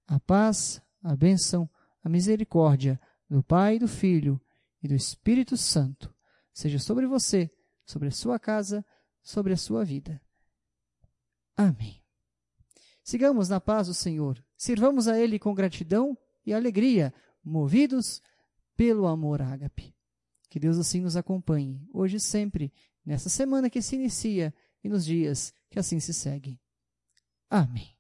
A 0.06 0.20
paz, 0.20 0.82
a 1.02 1.16
bênção, 1.16 1.70
a 2.04 2.10
misericórdia 2.10 3.00
do 3.30 3.42
Pai, 3.42 3.80
do 3.80 3.88
Filho 3.88 4.42
e 4.84 4.90
do 4.90 4.94
Espírito 4.94 5.56
Santo 5.56 6.14
seja 6.54 6.80
sobre 6.80 7.08
você, 7.08 7.50
sobre 7.86 8.10
a 8.10 8.12
sua 8.12 8.38
casa, 8.38 8.86
sobre 9.24 9.54
a 9.54 9.58
sua 9.58 9.86
vida. 9.86 10.22
Amém. 11.56 12.04
Sigamos 13.06 13.48
na 13.48 13.62
paz 13.62 13.88
do 13.88 13.94
Senhor. 13.94 14.44
Sirvamos 14.58 15.08
a 15.08 15.18
Ele 15.18 15.40
com 15.40 15.54
gratidão 15.54 16.18
e 16.46 16.54
alegria, 16.54 17.14
movidos 17.42 18.22
pelo 18.78 19.08
amor 19.08 19.42
ágape. 19.42 19.94
Que 20.50 20.60
Deus 20.60 20.78
assim 20.78 21.02
nos 21.02 21.18
acompanhe, 21.18 21.86
hoje 21.92 22.18
e 22.18 22.20
sempre, 22.22 22.72
nessa 23.04 23.28
semana 23.28 23.70
que 23.70 23.82
se 23.82 23.96
inicia 23.96 24.54
e 24.82 24.88
nos 24.88 25.04
dias 25.04 25.54
que 25.70 25.80
assim 25.80 26.00
se 26.00 26.14
seguem. 26.14 26.58
Amém. 27.50 27.97